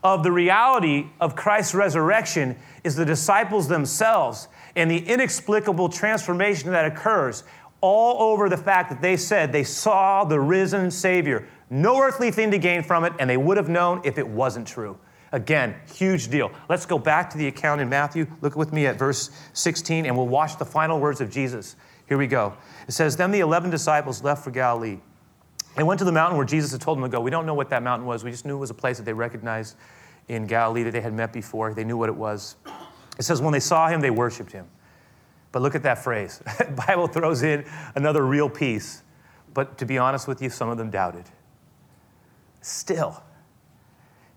of 0.02 0.24
the 0.24 0.32
reality 0.32 1.06
of 1.20 1.36
Christ's 1.36 1.74
resurrection 1.74 2.56
is 2.82 2.96
the 2.96 3.04
disciples 3.04 3.68
themselves 3.68 4.48
and 4.74 4.90
the 4.90 4.98
inexplicable 4.98 5.88
transformation 5.88 6.72
that 6.72 6.84
occurs 6.84 7.44
all 7.80 8.32
over 8.32 8.48
the 8.48 8.56
fact 8.56 8.90
that 8.90 9.00
they 9.00 9.16
said 9.16 9.52
they 9.52 9.64
saw 9.64 10.24
the 10.24 10.40
risen 10.40 10.90
Savior. 10.90 11.46
No 11.70 12.00
earthly 12.00 12.30
thing 12.30 12.50
to 12.50 12.58
gain 12.58 12.82
from 12.82 13.04
it, 13.04 13.12
and 13.18 13.28
they 13.28 13.36
would 13.36 13.56
have 13.56 13.68
known 13.68 14.00
if 14.04 14.18
it 14.18 14.26
wasn't 14.26 14.66
true. 14.66 14.98
Again, 15.32 15.74
huge 15.92 16.28
deal. 16.28 16.52
Let's 16.68 16.84
go 16.84 16.98
back 16.98 17.30
to 17.30 17.38
the 17.38 17.48
account 17.48 17.80
in 17.80 17.88
Matthew. 17.88 18.26
Look 18.40 18.54
with 18.54 18.72
me 18.72 18.86
at 18.86 18.98
verse 18.98 19.30
16, 19.54 20.06
and 20.06 20.16
we'll 20.16 20.28
watch 20.28 20.58
the 20.58 20.64
final 20.64 21.00
words 21.00 21.20
of 21.20 21.30
Jesus. 21.30 21.76
Here 22.12 22.18
we 22.18 22.26
go. 22.26 22.52
It 22.86 22.92
says, 22.92 23.16
Then 23.16 23.30
the 23.30 23.40
11 23.40 23.70
disciples 23.70 24.22
left 24.22 24.44
for 24.44 24.50
Galilee. 24.50 24.98
They 25.76 25.82
went 25.82 25.98
to 26.00 26.04
the 26.04 26.12
mountain 26.12 26.36
where 26.36 26.44
Jesus 26.44 26.70
had 26.70 26.82
told 26.82 26.98
them 26.98 27.04
to 27.04 27.08
go. 27.08 27.22
We 27.22 27.30
don't 27.30 27.46
know 27.46 27.54
what 27.54 27.70
that 27.70 27.82
mountain 27.82 28.06
was. 28.06 28.22
We 28.22 28.30
just 28.30 28.44
knew 28.44 28.54
it 28.54 28.60
was 28.60 28.68
a 28.68 28.74
place 28.74 28.98
that 28.98 29.04
they 29.04 29.14
recognized 29.14 29.76
in 30.28 30.46
Galilee 30.46 30.82
that 30.82 30.90
they 30.90 31.00
had 31.00 31.14
met 31.14 31.32
before. 31.32 31.72
They 31.72 31.84
knew 31.84 31.96
what 31.96 32.10
it 32.10 32.14
was. 32.14 32.56
It 33.18 33.22
says, 33.22 33.40
When 33.40 33.54
they 33.54 33.60
saw 33.60 33.88
him, 33.88 34.02
they 34.02 34.10
worshiped 34.10 34.52
him. 34.52 34.66
But 35.52 35.62
look 35.62 35.74
at 35.74 35.84
that 35.84 36.04
phrase. 36.04 36.42
the 36.58 36.84
Bible 36.86 37.06
throws 37.06 37.42
in 37.42 37.64
another 37.94 38.26
real 38.26 38.50
piece. 38.50 39.02
But 39.54 39.78
to 39.78 39.86
be 39.86 39.96
honest 39.96 40.28
with 40.28 40.42
you, 40.42 40.50
some 40.50 40.68
of 40.68 40.76
them 40.76 40.90
doubted. 40.90 41.24
Still, 42.60 43.22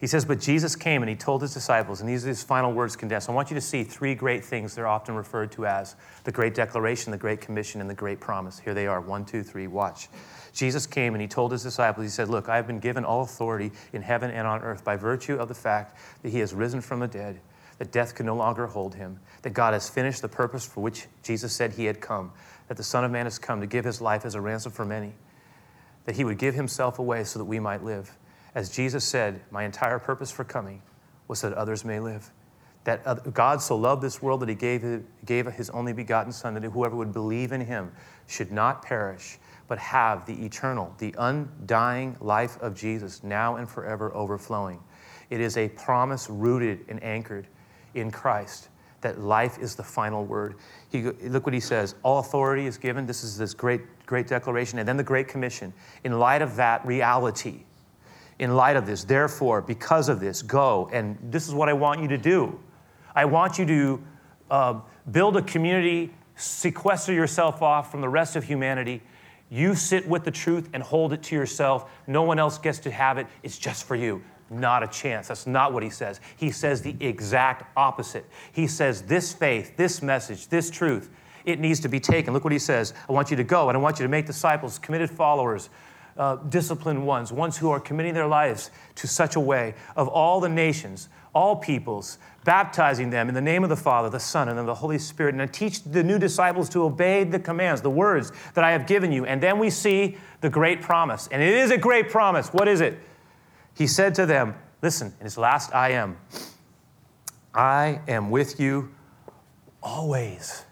he 0.06 0.08
says, 0.08 0.24
But 0.24 0.40
Jesus 0.40 0.76
came 0.76 1.02
and 1.02 1.10
he 1.10 1.16
told 1.16 1.42
his 1.42 1.56
disciples, 1.56 2.00
and 2.00 2.08
these 2.08 2.24
are 2.26 2.28
his 2.28 2.44
final 2.44 2.72
words 2.72 2.96
condensed. 2.96 3.28
I 3.28 3.32
want 3.32 3.50
you 3.50 3.56
to 3.56 3.62
see 3.62 3.84
three 3.84 4.14
great 4.14 4.46
things 4.46 4.76
they're 4.76 4.86
often 4.86 5.16
referred 5.16 5.52
to 5.54 5.66
as 5.66 5.96
the 6.26 6.32
Great 6.32 6.54
Declaration, 6.54 7.10
the 7.10 7.18
Great 7.18 7.42
Commission, 7.42 7.82
and 7.82 7.90
the 7.90 7.96
Great 7.96 8.20
Promise. 8.20 8.60
Here 8.60 8.76
they 8.76 8.86
are 8.86 9.02
one, 9.02 9.26
two, 9.26 9.42
three, 9.42 9.66
watch. 9.66 10.10
Jesus 10.54 10.86
came 10.86 11.16
and 11.16 11.22
he 11.24 11.28
told 11.28 11.52
his 11.52 11.64
disciples, 11.64 12.06
He 12.06 12.12
said, 12.12 12.30
Look, 12.30 12.50
I 12.50 12.56
have 12.56 12.68
been 12.68 12.78
given 12.78 13.04
all 13.04 13.24
authority 13.24 13.72
in 13.94 14.04
heaven 14.04 14.30
and 14.30 14.46
on 14.46 14.62
earth 14.62 14.84
by 14.84 14.96
virtue 14.96 15.38
of 15.38 15.48
the 15.48 15.56
fact 15.56 15.98
that 16.22 16.30
he 16.30 16.38
has 16.38 16.54
risen 16.54 16.82
from 16.82 17.00
the 17.00 17.08
dead, 17.08 17.40
that 17.80 17.92
death 17.92 18.14
can 18.14 18.28
no 18.28 18.36
longer 18.36 18.68
hold 18.68 18.94
him, 18.94 19.20
that 19.42 19.54
God 19.54 19.74
has 19.74 19.90
finished 19.90 20.22
the 20.22 20.30
purpose 20.30 20.68
for 20.68 20.82
which 20.82 21.08
Jesus 21.24 21.52
said 21.52 21.74
he 21.74 21.86
had 21.86 22.00
come, 22.00 22.32
that 22.68 22.78
the 22.78 22.84
Son 22.84 23.04
of 23.04 23.10
Man 23.10 23.26
has 23.26 23.40
come 23.40 23.60
to 23.60 23.66
give 23.66 23.86
his 23.86 24.02
life 24.02 24.24
as 24.24 24.36
a 24.36 24.42
ransom 24.42 24.72
for 24.72 24.86
many, 24.86 25.14
that 26.06 26.16
he 26.16 26.24
would 26.24 26.38
give 26.38 26.54
himself 26.54 27.00
away 27.00 27.24
so 27.24 27.40
that 27.40 27.46
we 27.46 27.60
might 27.60 27.84
live. 27.84 28.16
As 28.56 28.70
Jesus 28.70 29.04
said, 29.04 29.42
my 29.52 29.64
entire 29.64 30.00
purpose 30.00 30.32
for 30.32 30.46
coming 30.46 30.82
was 31.28 31.42
that 31.42 31.54
others 31.54 31.84
may 31.84 32.00
live. 32.00 32.32
That 32.86 33.34
God 33.34 33.62
so 33.62 33.76
loved 33.76 34.02
this 34.02 34.22
world 34.22 34.40
that 34.42 34.50
he 34.50 34.56
gave, 34.56 35.04
gave 35.26 35.48
his 35.48 35.70
only 35.72 35.92
begotten 35.92 36.32
Son, 36.32 36.54
that 36.54 36.64
whoever 36.64 36.96
would 36.96 37.12
believe 37.12 37.52
in 37.52 37.62
him 37.62 37.92
should 38.28 38.52
not 38.52 38.82
perish, 38.82 39.40
but 39.68 39.78
have 39.80 40.26
the 40.26 40.46
eternal, 40.46 40.94
the 41.00 41.14
undying 41.18 42.16
life 42.22 42.62
of 42.62 42.76
Jesus 42.76 43.24
now 43.24 43.58
and 43.58 43.68
forever 43.68 44.14
overflowing. 44.16 44.80
It 45.30 45.42
is 45.42 45.58
a 45.58 45.68
promise 45.70 46.30
rooted 46.30 46.86
and 46.88 47.04
anchored 47.04 47.48
in 47.96 48.12
Christ 48.12 48.70
that 49.02 49.20
life 49.20 49.58
is 49.60 49.76
the 49.76 49.84
final 49.84 50.24
word. 50.24 50.56
He, 50.92 51.02
look 51.04 51.46
what 51.46 51.54
he 51.54 51.60
says 51.60 51.96
all 52.04 52.20
authority 52.20 52.68
is 52.68 52.78
given. 52.78 53.06
This 53.06 53.24
is 53.24 53.38
this 53.38 53.54
great, 53.54 53.82
great 54.06 54.28
declaration. 54.28 54.80
And 54.80 54.88
then 54.88 54.98
the 54.98 55.04
Great 55.04 55.28
Commission. 55.28 55.74
In 56.04 56.20
light 56.20 56.42
of 56.42 56.56
that 56.56 56.86
reality, 56.86 57.66
in 58.40 58.56
light 58.56 58.76
of 58.76 58.86
this. 58.86 59.04
Therefore, 59.04 59.62
because 59.62 60.10
of 60.10 60.20
this, 60.20 60.42
go. 60.42 60.90
And 60.92 61.18
this 61.32 61.48
is 61.48 61.54
what 61.54 61.70
I 61.70 61.74
want 61.74 62.02
you 62.02 62.08
to 62.10 62.18
do. 62.18 62.60
I 63.16 63.26
want 63.26 63.58
you 63.58 63.66
to 63.66 64.04
uh, 64.52 64.80
build 65.12 65.38
a 65.38 65.42
community, 65.42 66.14
sequester 66.36 67.14
yourself 67.14 67.62
off 67.62 67.92
from 67.92 68.02
the 68.02 68.10
rest 68.10 68.36
of 68.36 68.44
humanity. 68.44 69.02
You 69.50 69.76
sit 69.76 70.08
with 70.08 70.24
the 70.24 70.32
truth 70.32 70.70
and 70.74 70.84
hold 70.84 71.14
it 71.14 71.24
to 71.24 71.36
yourself. 71.36 71.90
No 72.08 72.24
one 72.24 72.40
else 72.40 72.58
gets 72.58 72.80
to 72.80 72.92
have 72.92 73.18
it. 73.18 73.28
It's 73.44 73.58
just 73.58 73.86
for 73.86 73.96
you. 73.96 74.22
Not 74.50 74.84
a 74.84 74.88
chance. 74.88 75.30
That's 75.30 75.48
not 75.48 75.74
what 75.74 75.82
he 75.82 75.90
says. 75.90 76.20
He 76.36 76.52
says 76.52 76.82
the 76.82 76.96
exact 77.00 77.64
opposite. 77.78 78.26
He 78.52 78.68
says 78.68 79.04
this 79.04 79.34
faith, 79.34 79.76
this 79.78 80.02
message, 80.02 80.48
this 80.50 80.70
truth, 80.70 81.10
it 81.46 81.60
needs 81.60 81.80
to 81.82 81.90
be 81.90 82.00
taken. 82.00 82.34
Look 82.34 82.44
what 82.44 82.54
he 82.54 82.60
says. 82.60 82.94
I 83.08 83.12
want 83.14 83.32
you 83.32 83.38
to 83.38 83.44
go 83.44 83.70
and 83.70 83.78
I 83.78 83.82
want 83.82 84.00
you 84.00 84.04
to 84.04 84.10
make 84.10 84.26
disciples, 84.26 84.78
committed 84.78 85.10
followers 85.10 85.70
uh, 86.18 86.38
disciplined 86.38 87.06
ones, 87.06 87.32
ones 87.32 87.58
who 87.58 87.70
are 87.70 87.80
committing 87.80 88.14
their 88.14 88.28
lives 88.28 88.72
to 88.96 89.08
such 89.08 89.36
a 89.36 89.40
way 89.40 89.74
of 89.96 90.08
all 90.08 90.40
the 90.40 90.50
nations, 90.50 91.10
all 91.34 91.58
peoples, 91.58 92.18
baptizing 92.46 93.10
them 93.10 93.28
in 93.28 93.36
the 93.36 93.42
name 93.42 93.64
of 93.64 93.70
the 93.70 93.76
Father, 93.76 94.10
the 94.10 94.20
Son, 94.20 94.48
and 94.48 94.68
the 94.68 94.76
Holy 94.76 94.98
Spirit, 94.98 95.36
and 95.36 95.42
I 95.42 95.48
teach 95.48 95.84
the 95.84 96.04
new 96.04 96.18
disciples 96.18 96.70
to 96.70 96.84
obey 96.84 97.26
the 97.26 97.40
commands, 97.40 97.82
the 97.82 97.90
words 97.90 98.32
that 98.54 98.64
I 98.64 98.72
have 98.72 98.88
given 98.88 99.12
you. 99.12 99.26
And 99.26 99.44
then 99.44 99.60
we 99.60 99.70
see 99.70 100.18
the 100.42 100.50
great 100.50 100.82
promise. 100.82 101.28
And 101.32 101.42
it 101.42 101.54
is 101.54 101.72
a 101.72 101.78
great 101.78 102.10
promise. 102.10 102.54
What 102.54 102.68
is 102.68 102.80
it? 102.80 102.98
He 103.76 103.88
said 103.88 104.16
to 104.16 104.26
them, 104.26 104.56
Listen, 104.82 105.14
in 105.20 105.24
his 105.26 105.38
last 105.38 105.74
I 105.74 105.92
am, 105.92 106.18
I 107.54 108.02
am 108.08 108.30
with 108.30 108.60
you 108.60 108.94
always, 109.82 110.64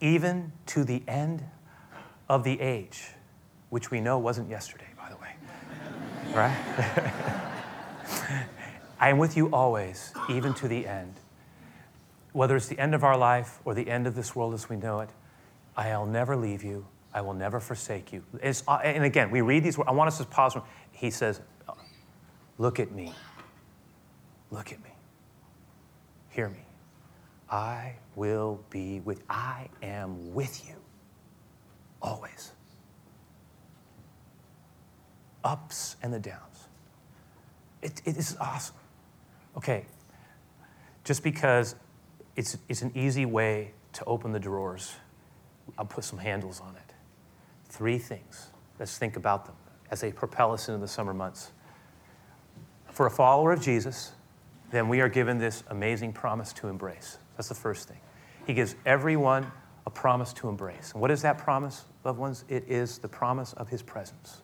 even 0.00 0.52
to 0.66 0.84
the 0.84 1.02
end 1.06 1.44
of 2.28 2.44
the 2.44 2.60
age 2.60 3.12
which 3.70 3.90
we 3.90 4.00
know 4.00 4.18
wasn't 4.18 4.48
yesterday, 4.50 4.86
by 4.96 5.08
the 5.08 5.16
way. 5.16 5.34
right? 6.34 6.56
I 9.00 9.08
am 9.08 9.18
with 9.18 9.36
you 9.36 9.48
always, 9.52 10.12
even 10.28 10.52
to 10.54 10.68
the 10.68 10.86
end. 10.86 11.14
Whether 12.32 12.56
it's 12.56 12.68
the 12.68 12.78
end 12.78 12.94
of 12.94 13.02
our 13.02 13.16
life 13.16 13.58
or 13.64 13.74
the 13.74 13.88
end 13.88 14.06
of 14.06 14.14
this 14.14 14.36
world 14.36 14.54
as 14.54 14.68
we 14.68 14.76
know 14.76 15.00
it, 15.00 15.10
I'll 15.76 16.06
never 16.06 16.36
leave 16.36 16.62
you. 16.62 16.86
I 17.14 17.22
will 17.22 17.34
never 17.34 17.58
forsake 17.58 18.12
you. 18.12 18.22
It's, 18.42 18.62
uh, 18.68 18.76
and 18.84 19.04
again, 19.04 19.30
we 19.30 19.40
read 19.40 19.64
these 19.64 19.78
words. 19.78 19.88
I 19.88 19.92
want 19.92 20.08
us 20.08 20.18
to 20.18 20.24
pause. 20.24 20.56
He 20.92 21.10
says, 21.10 21.40
Look 22.58 22.78
at 22.78 22.92
me. 22.92 23.14
Look 24.50 24.70
at 24.70 24.82
me. 24.84 24.90
Hear 26.28 26.48
me. 26.48 26.60
I 27.50 27.94
will 28.14 28.60
be 28.70 29.00
with 29.00 29.22
I 29.28 29.68
am 29.82 30.34
with 30.34 30.68
you 30.68 30.76
always 32.02 32.52
ups 35.44 35.96
and 36.02 36.12
the 36.12 36.20
downs. 36.20 36.68
It, 37.82 38.02
it 38.04 38.16
is 38.16 38.36
awesome. 38.40 38.76
Okay, 39.56 39.84
just 41.04 41.22
because 41.22 41.74
it's, 42.36 42.56
it's 42.68 42.82
an 42.82 42.92
easy 42.94 43.26
way 43.26 43.72
to 43.94 44.04
open 44.04 44.32
the 44.32 44.38
drawers, 44.38 44.94
I'll 45.78 45.84
put 45.84 46.04
some 46.04 46.18
handles 46.18 46.60
on 46.60 46.76
it. 46.76 46.94
Three 47.66 47.98
things. 47.98 48.48
Let's 48.78 48.96
think 48.98 49.16
about 49.16 49.46
them 49.46 49.56
as 49.90 50.00
they 50.00 50.12
propel 50.12 50.52
us 50.52 50.68
into 50.68 50.80
the 50.80 50.88
summer 50.88 51.12
months. 51.12 51.52
for 52.92 53.06
a 53.06 53.10
follower 53.10 53.52
of 53.52 53.60
Jesus, 53.60 54.12
then 54.70 54.88
we 54.88 55.00
are 55.00 55.08
given 55.08 55.38
this 55.38 55.64
amazing 55.68 56.12
promise 56.12 56.52
to 56.54 56.68
embrace. 56.68 57.18
That's 57.36 57.48
the 57.48 57.54
first 57.54 57.88
thing. 57.88 58.00
He 58.46 58.54
gives 58.54 58.76
everyone 58.86 59.50
a 59.86 59.90
promise 59.90 60.32
to 60.34 60.48
embrace. 60.48 60.92
And 60.92 61.00
what 61.00 61.10
is 61.10 61.22
that 61.22 61.38
promise, 61.38 61.84
loved 62.04 62.18
ones? 62.18 62.44
It 62.48 62.64
is 62.68 62.98
the 62.98 63.08
promise 63.08 63.52
of 63.54 63.68
His 63.68 63.82
presence. 63.82 64.42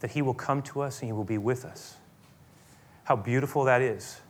That 0.00 0.10
He 0.12 0.22
will 0.22 0.34
come 0.34 0.62
to 0.62 0.80
us 0.80 1.00
and 1.00 1.08
He 1.08 1.12
will 1.12 1.24
be 1.24 1.38
with 1.38 1.64
us. 1.64 1.96
How 3.04 3.16
beautiful 3.16 3.64
that 3.64 3.82
is 3.82 4.20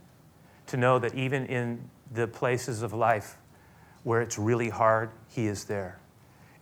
to 0.66 0.76
know 0.76 0.98
that 0.98 1.14
even 1.14 1.46
in 1.46 1.88
the 2.12 2.26
places 2.26 2.82
of 2.82 2.92
life 2.92 3.36
where 4.02 4.20
it's 4.20 4.38
really 4.38 4.68
hard, 4.68 5.10
He 5.28 5.46
is 5.46 5.64
there. 5.64 5.98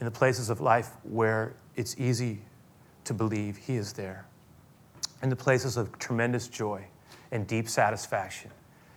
In 0.00 0.04
the 0.04 0.10
places 0.10 0.50
of 0.50 0.60
life 0.60 0.90
where 1.02 1.54
it's 1.76 1.98
easy 1.98 2.40
to 3.04 3.14
believe, 3.14 3.56
He 3.56 3.76
is 3.76 3.92
there. 3.92 4.26
In 5.22 5.28
the 5.28 5.36
places 5.36 5.76
of 5.76 5.98
tremendous 5.98 6.48
joy 6.48 6.86
and 7.30 7.46
deep 7.46 7.68
satisfaction 7.68 8.50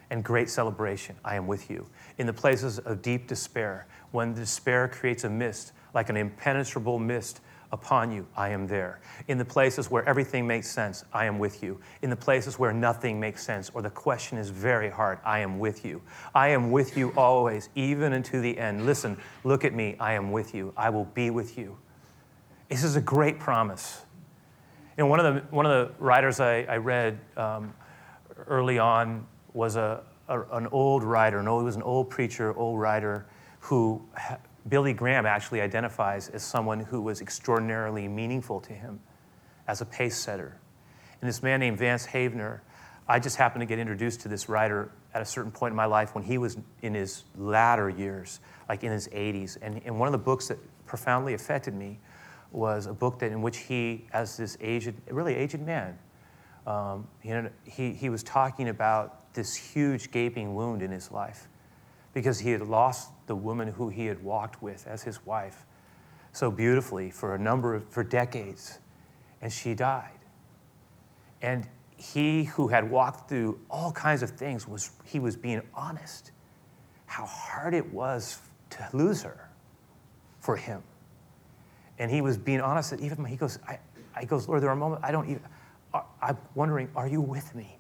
and 0.10 0.24
great 0.24 0.50
celebration, 0.50 1.16
I 1.24 1.36
am 1.36 1.48
with 1.48 1.70
you. 1.70 1.88
In 2.18 2.28
the 2.28 2.34
places 2.34 2.80
of 2.80 3.02
deep 3.02 3.28
despair, 3.28 3.88
when 4.12 4.34
despair 4.34 4.88
creates 4.88 5.24
a 5.24 5.30
mist, 5.30 5.74
like 5.94 6.10
an 6.10 6.18
impenetrable 6.18 7.00
mist 7.00 7.42
upon 7.72 8.12
you, 8.12 8.26
I 8.36 8.50
am 8.50 8.68
there. 8.68 9.00
In 9.28 9.38
the 9.38 9.46
places 9.46 9.92
where 9.92 10.08
everything 10.08 10.48
makes 10.48 10.70
sense, 10.70 11.04
I 11.14 11.26
am 11.26 11.40
with 11.40 11.62
you. 11.62 11.80
In 12.02 12.10
the 12.10 12.16
places 12.16 12.58
where 12.58 12.74
nothing 12.74 13.20
makes 13.20 13.44
sense 13.44 13.70
or 13.74 13.82
the 13.82 13.90
question 13.90 14.38
is 14.38 14.50
very 14.50 14.90
hard, 14.90 15.20
I 15.26 15.40
am 15.40 15.60
with 15.60 15.86
you. 15.86 16.02
I 16.34 16.50
am 16.50 16.72
with 16.72 16.98
you 16.98 17.14
always, 17.18 17.70
even 17.76 18.14
unto 18.14 18.42
the 18.42 18.58
end. 18.58 18.86
Listen, 18.86 19.18
look 19.44 19.66
at 19.66 19.74
me. 19.74 19.96
I 20.00 20.14
am 20.14 20.32
with 20.32 20.56
you. 20.56 20.74
I 20.78 20.90
will 20.90 21.06
be 21.06 21.30
with 21.30 21.58
you. 21.58 21.78
This 22.70 22.84
is 22.84 22.96
a 22.96 23.02
great 23.02 23.40
promise. 23.40 24.02
You 24.98 25.04
know, 25.04 25.10
one 25.10 25.20
of 25.20 25.36
the, 25.36 25.42
one 25.56 25.66
of 25.66 25.72
the 25.72 25.94
writers 26.04 26.40
I, 26.40 26.64
I 26.64 26.78
read 26.78 27.20
um, 27.36 27.74
early 28.48 28.80
on 28.80 29.26
was 29.54 29.76
a, 29.76 30.04
a, 30.28 30.42
an 30.54 30.68
old 30.68 31.04
writer, 31.04 31.42
no, 31.44 31.60
he 31.60 31.66
was 31.66 31.76
an 31.76 31.84
old 31.84 32.10
preacher, 32.10 32.58
old 32.58 32.80
writer 32.80 33.26
who 33.60 34.02
Billy 34.70 34.94
Graham 34.94 35.26
actually 35.26 35.62
identifies 35.62 36.30
as 36.30 36.44
someone 36.44 36.80
who 36.80 37.02
was 37.02 37.22
extraordinarily 37.22 38.08
meaningful 38.08 38.60
to 38.62 38.74
him 38.74 39.00
as 39.68 39.82
a 39.82 39.86
pace 39.86 40.18
setter. 40.18 40.58
And 41.22 41.28
this 41.28 41.42
man 41.42 41.60
named 41.60 41.78
Vance 41.78 42.06
Havner, 42.08 42.62
I 43.08 43.20
just 43.20 43.38
happened 43.38 43.62
to 43.62 43.66
get 43.66 43.80
introduced 43.80 44.22
to 44.22 44.28
this 44.28 44.50
writer 44.50 44.92
at 45.14 45.22
a 45.22 45.26
certain 45.26 45.52
point 45.52 45.72
in 45.72 45.76
my 45.76 45.86
life 45.86 46.14
when 46.14 46.24
he 46.24 46.38
was 46.38 46.58
in 46.82 46.94
his 46.94 47.24
latter 47.36 47.90
years, 47.90 48.40
like 48.68 48.84
in 48.84 48.92
his 48.92 49.08
80s. 49.10 49.58
And, 49.62 49.82
and 49.86 50.00
one 50.00 50.08
of 50.08 50.12
the 50.12 50.18
books 50.18 50.50
that 50.50 50.58
profoundly 50.86 51.34
affected 51.34 51.74
me 51.74 52.00
was 52.52 52.86
a 52.86 52.94
book 52.94 53.20
that 53.20 53.32
in 53.32 53.42
which 53.42 53.58
he, 53.58 54.06
as 54.14 54.38
this 54.38 54.58
aged, 54.62 54.94
really 55.10 55.36
aged 55.36 55.62
man, 55.62 55.98
um, 56.66 57.08
you 57.24 57.50
he, 57.64 57.94
he 57.94 58.10
was 58.10 58.24
talking 58.24 58.70
about 58.70 59.34
this 59.34 59.56
huge 59.56 60.12
gaping 60.12 60.54
wound 60.54 60.82
in 60.82 60.92
his 60.92 61.12
life 61.12 61.48
because 62.18 62.40
he 62.40 62.50
had 62.50 62.64
lost 62.64 63.12
the 63.28 63.36
woman 63.36 63.68
who 63.68 63.90
he 63.90 64.08
had 64.08 64.24
walked 64.24 64.60
with 64.60 64.88
as 64.88 65.04
his 65.04 65.24
wife 65.24 65.68
so 66.32 66.50
beautifully 66.50 67.12
for 67.12 67.36
a 67.36 67.38
number 67.38 67.76
of 67.76 67.88
for 67.90 68.04
decades 68.04 68.80
and 69.40 69.54
she 69.54 69.76
died. 69.76 70.18
And 71.44 71.68
he 71.96 72.46
who 72.46 72.70
had 72.70 72.90
walked 72.90 73.30
through 73.30 73.60
all 73.70 73.92
kinds 73.92 74.24
of 74.24 74.32
things 74.32 74.68
was 74.68 74.90
he 75.06 75.20
was 75.20 75.38
being 75.38 75.62
honest 75.76 76.32
how 77.06 77.28
hard 77.28 77.76
it 77.76 77.94
was 77.94 78.40
to 78.72 78.90
lose 78.94 79.22
her 79.22 79.52
for 80.40 80.58
him. 80.58 80.82
And 82.00 82.10
he 82.10 82.22
was 82.22 82.36
being 82.36 82.62
honest 82.62 82.90
that 82.90 83.00
even 83.00 83.24
he 83.26 83.36
goes 83.36 83.60
i, 83.68 83.78
I 84.16 84.26
goes 84.26 84.48
lord 84.48 84.64
there 84.64 84.72
are 84.72 84.76
moments 84.76 85.06
i 85.06 85.12
don't 85.12 85.30
even 85.30 85.44
i'm 86.20 86.38
wondering 86.56 86.90
are 86.96 87.08
you 87.08 87.22
with 87.22 87.54
me? 87.54 87.78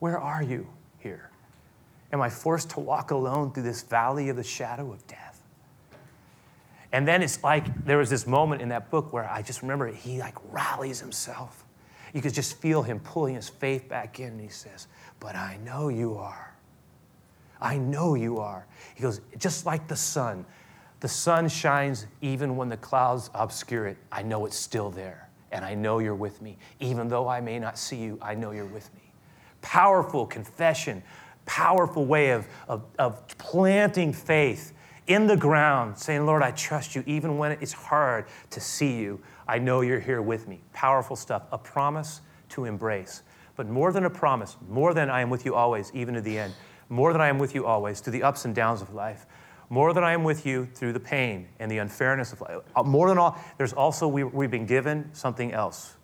Where 0.00 0.18
are 0.18 0.42
you 0.42 0.66
here 0.98 1.29
Am 2.12 2.20
I 2.20 2.28
forced 2.28 2.70
to 2.70 2.80
walk 2.80 3.10
alone 3.10 3.52
through 3.52 3.62
this 3.62 3.82
valley 3.82 4.28
of 4.28 4.36
the 4.36 4.42
shadow 4.42 4.92
of 4.92 5.06
death? 5.06 5.42
And 6.92 7.06
then 7.06 7.22
it's 7.22 7.42
like 7.44 7.84
there 7.84 7.98
was 7.98 8.10
this 8.10 8.26
moment 8.26 8.62
in 8.62 8.70
that 8.70 8.90
book 8.90 9.12
where 9.12 9.28
I 9.28 9.42
just 9.42 9.62
remember 9.62 9.86
he 9.86 10.18
like 10.18 10.36
rallies 10.50 11.00
himself. 11.00 11.64
You 12.12 12.20
could 12.20 12.34
just 12.34 12.60
feel 12.60 12.82
him 12.82 12.98
pulling 12.98 13.36
his 13.36 13.48
faith 13.48 13.88
back 13.88 14.18
in, 14.18 14.28
and 14.28 14.40
he 14.40 14.48
says, 14.48 14.88
But 15.20 15.36
I 15.36 15.58
know 15.64 15.88
you 15.88 16.16
are. 16.16 16.52
I 17.60 17.76
know 17.76 18.14
you 18.14 18.38
are. 18.38 18.66
He 18.94 19.02
goes, 19.02 19.20
just 19.38 19.66
like 19.66 19.86
the 19.86 19.96
sun. 19.96 20.44
The 21.00 21.08
sun 21.08 21.48
shines 21.48 22.06
even 22.20 22.56
when 22.56 22.68
the 22.68 22.76
clouds 22.76 23.30
obscure 23.34 23.86
it. 23.86 23.96
I 24.10 24.22
know 24.22 24.46
it's 24.46 24.56
still 24.56 24.90
there, 24.90 25.28
and 25.52 25.64
I 25.64 25.74
know 25.74 25.98
you're 25.98 26.14
with 26.14 26.42
me. 26.42 26.58
Even 26.80 27.08
though 27.08 27.28
I 27.28 27.40
may 27.40 27.58
not 27.58 27.78
see 27.78 27.96
you, 27.96 28.18
I 28.20 28.34
know 28.34 28.50
you're 28.50 28.64
with 28.64 28.92
me. 28.94 29.02
Powerful 29.62 30.26
confession 30.26 31.02
powerful 31.50 32.06
way 32.06 32.30
of, 32.30 32.46
of, 32.68 32.84
of 32.96 33.26
planting 33.36 34.12
faith 34.12 34.72
in 35.08 35.26
the 35.26 35.36
ground, 35.36 35.98
saying, 35.98 36.24
Lord, 36.24 36.44
I 36.44 36.52
trust 36.52 36.94
you 36.94 37.02
even 37.08 37.38
when 37.38 37.50
it's 37.60 37.72
hard 37.72 38.26
to 38.50 38.60
see 38.60 39.00
you. 39.00 39.20
I 39.48 39.58
know 39.58 39.80
you're 39.80 39.98
here 39.98 40.22
with 40.22 40.46
me. 40.46 40.60
Powerful 40.72 41.16
stuff. 41.16 41.42
A 41.50 41.58
promise 41.58 42.20
to 42.50 42.66
embrace. 42.66 43.24
But 43.56 43.66
more 43.66 43.90
than 43.90 44.04
a 44.04 44.10
promise, 44.10 44.56
more 44.68 44.94
than 44.94 45.10
I 45.10 45.22
am 45.22 45.28
with 45.28 45.44
you 45.44 45.56
always, 45.56 45.90
even 45.92 46.14
to 46.14 46.20
the 46.20 46.38
end, 46.38 46.54
more 46.88 47.12
than 47.12 47.20
I 47.20 47.26
am 47.26 47.40
with 47.40 47.52
you 47.52 47.66
always 47.66 47.98
through 47.98 48.12
the 48.12 48.22
ups 48.22 48.44
and 48.44 48.54
downs 48.54 48.80
of 48.80 48.94
life, 48.94 49.26
more 49.70 49.92
than 49.92 50.04
I 50.04 50.12
am 50.12 50.22
with 50.22 50.46
you 50.46 50.66
through 50.66 50.92
the 50.92 51.00
pain 51.00 51.48
and 51.58 51.68
the 51.68 51.78
unfairness 51.78 52.32
of 52.32 52.42
life, 52.42 52.58
uh, 52.76 52.84
more 52.84 53.08
than 53.08 53.18
all, 53.18 53.36
there's 53.58 53.72
also, 53.72 54.06
we, 54.06 54.22
have 54.22 54.50
been 54.52 54.66
given 54.66 55.10
something 55.14 55.52
else. 55.52 55.96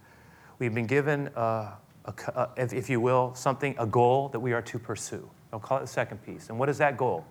We've 0.58 0.74
been 0.74 0.86
given, 0.88 1.28
uh, 1.36 1.76
a, 2.04 2.48
if, 2.56 2.72
if 2.72 2.90
you 2.90 3.00
will, 3.00 3.32
something, 3.36 3.76
a 3.78 3.86
goal 3.86 4.28
that 4.30 4.40
we 4.40 4.52
are 4.52 4.62
to 4.62 4.78
pursue. 4.80 5.30
I'll 5.56 5.60
call 5.60 5.78
it 5.78 5.80
the 5.80 5.86
second 5.86 6.18
piece. 6.18 6.50
And 6.50 6.58
what 6.58 6.68
is 6.68 6.76
that 6.76 6.98
goal? 6.98 7.24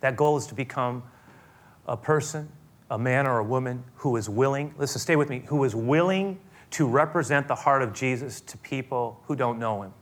That 0.00 0.16
goal 0.16 0.38
is 0.38 0.46
to 0.46 0.54
become 0.54 1.02
a 1.86 1.98
person, 1.98 2.48
a 2.90 2.98
man 2.98 3.26
or 3.26 3.40
a 3.40 3.44
woman 3.44 3.84
who 3.96 4.16
is 4.16 4.30
willing, 4.30 4.74
listen, 4.78 4.98
stay 4.98 5.14
with 5.14 5.28
me, 5.28 5.42
who 5.46 5.64
is 5.64 5.74
willing 5.74 6.40
to 6.70 6.86
represent 6.86 7.46
the 7.46 7.54
heart 7.54 7.82
of 7.82 7.92
Jesus 7.92 8.40
to 8.40 8.56
people 8.56 9.20
who 9.26 9.36
don't 9.36 9.58
know 9.58 9.82
him. 9.82 9.92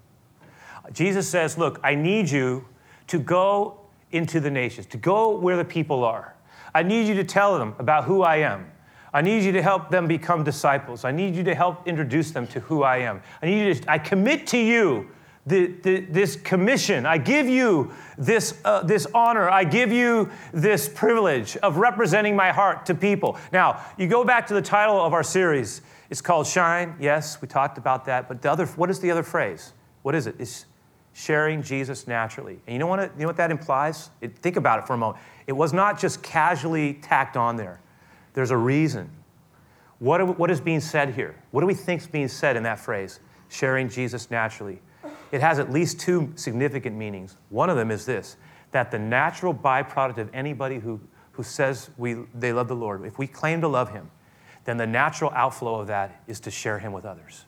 Jesus 0.92 1.28
says, 1.28 1.58
Look, 1.58 1.80
I 1.82 1.96
need 1.96 2.30
you 2.30 2.66
to 3.08 3.18
go 3.18 3.80
into 4.12 4.38
the 4.38 4.50
nations, 4.50 4.86
to 4.86 4.96
go 4.96 5.36
where 5.36 5.56
the 5.56 5.64
people 5.64 6.04
are. 6.04 6.36
I 6.72 6.84
need 6.84 7.08
you 7.08 7.14
to 7.14 7.24
tell 7.24 7.58
them 7.58 7.74
about 7.80 8.04
who 8.04 8.22
I 8.22 8.36
am. 8.36 8.70
I 9.12 9.22
need 9.22 9.42
you 9.42 9.50
to 9.50 9.62
help 9.62 9.90
them 9.90 10.06
become 10.06 10.44
disciples. 10.44 11.04
I 11.04 11.10
need 11.10 11.34
you 11.34 11.42
to 11.42 11.54
help 11.56 11.88
introduce 11.88 12.30
them 12.30 12.46
to 12.46 12.60
who 12.60 12.84
I 12.84 12.98
am. 12.98 13.22
I 13.42 13.46
need 13.46 13.66
you 13.66 13.74
to, 13.74 13.90
I 13.90 13.98
commit 13.98 14.46
to 14.48 14.58
you 14.58 15.08
the, 15.46 15.66
the, 15.82 16.00
this 16.00 16.36
commission. 16.36 17.04
I 17.04 17.18
give 17.18 17.48
you 17.48 17.92
this, 18.16 18.60
uh, 18.64 18.82
this 18.82 19.06
honor. 19.12 19.50
I 19.50 19.64
give 19.64 19.90
you 19.90 20.30
this 20.52 20.88
privilege 20.88 21.56
of 21.58 21.78
representing 21.78 22.36
my 22.36 22.52
heart 22.52 22.86
to 22.86 22.94
people. 22.94 23.36
Now, 23.52 23.84
you 23.96 24.06
go 24.06 24.24
back 24.24 24.46
to 24.48 24.54
the 24.54 24.62
title 24.62 25.00
of 25.00 25.12
our 25.12 25.24
series. 25.24 25.82
It's 26.10 26.20
called 26.20 26.46
Shine. 26.46 26.94
Yes, 27.00 27.42
we 27.42 27.48
talked 27.48 27.76
about 27.78 28.04
that. 28.04 28.28
But 28.28 28.42
the 28.42 28.52
other, 28.52 28.66
what 28.66 28.90
is 28.90 29.00
the 29.00 29.10
other 29.10 29.22
phrase? 29.22 29.72
What 30.02 30.14
is 30.14 30.26
it? 30.26 30.36
It's 30.38 30.66
sharing 31.12 31.62
Jesus 31.62 32.06
naturally. 32.06 32.60
And 32.66 32.74
you 32.74 32.78
know 32.78 32.86
what, 32.86 33.00
it, 33.00 33.12
you 33.16 33.22
know 33.22 33.26
what 33.26 33.36
that 33.36 33.50
implies? 33.50 34.10
It, 34.20 34.38
think 34.38 34.56
about 34.56 34.78
it 34.78 34.86
for 34.86 34.94
a 34.94 34.98
moment. 34.98 35.22
It 35.46 35.52
was 35.52 35.72
not 35.72 35.98
just 35.98 36.22
casually 36.22 36.94
tacked 36.94 37.36
on 37.36 37.56
there, 37.56 37.80
there's 38.34 38.50
a 38.50 38.56
reason. 38.56 39.10
What, 39.98 40.38
what 40.38 40.50
is 40.50 40.60
being 40.60 40.80
said 40.80 41.14
here? 41.14 41.36
What 41.52 41.60
do 41.60 41.66
we 41.66 41.74
think 41.74 42.00
is 42.00 42.06
being 42.08 42.26
said 42.28 42.56
in 42.56 42.64
that 42.64 42.80
phrase? 42.80 43.20
Sharing 43.48 43.88
Jesus 43.88 44.30
naturally 44.30 44.80
it 45.32 45.40
has 45.40 45.58
at 45.58 45.72
least 45.72 45.98
two 45.98 46.32
significant 46.36 46.94
meanings. 46.94 47.36
One 47.48 47.68
of 47.70 47.76
them 47.76 47.90
is 47.90 48.06
this 48.06 48.36
that 48.70 48.90
the 48.90 48.98
natural 48.98 49.52
byproduct 49.52 50.16
of 50.16 50.30
anybody 50.32 50.78
who, 50.78 50.98
who 51.32 51.42
says 51.42 51.90
we, 51.98 52.16
they 52.34 52.54
love 52.54 52.68
the 52.68 52.76
Lord, 52.76 53.04
if 53.04 53.18
we 53.18 53.26
claim 53.26 53.60
to 53.60 53.68
love 53.68 53.90
Him, 53.90 54.10
then 54.64 54.78
the 54.78 54.86
natural 54.86 55.30
outflow 55.34 55.80
of 55.80 55.88
that 55.88 56.22
is 56.26 56.40
to 56.40 56.50
share 56.50 56.78
Him 56.78 56.92
with 56.92 57.04
others. 57.04 57.44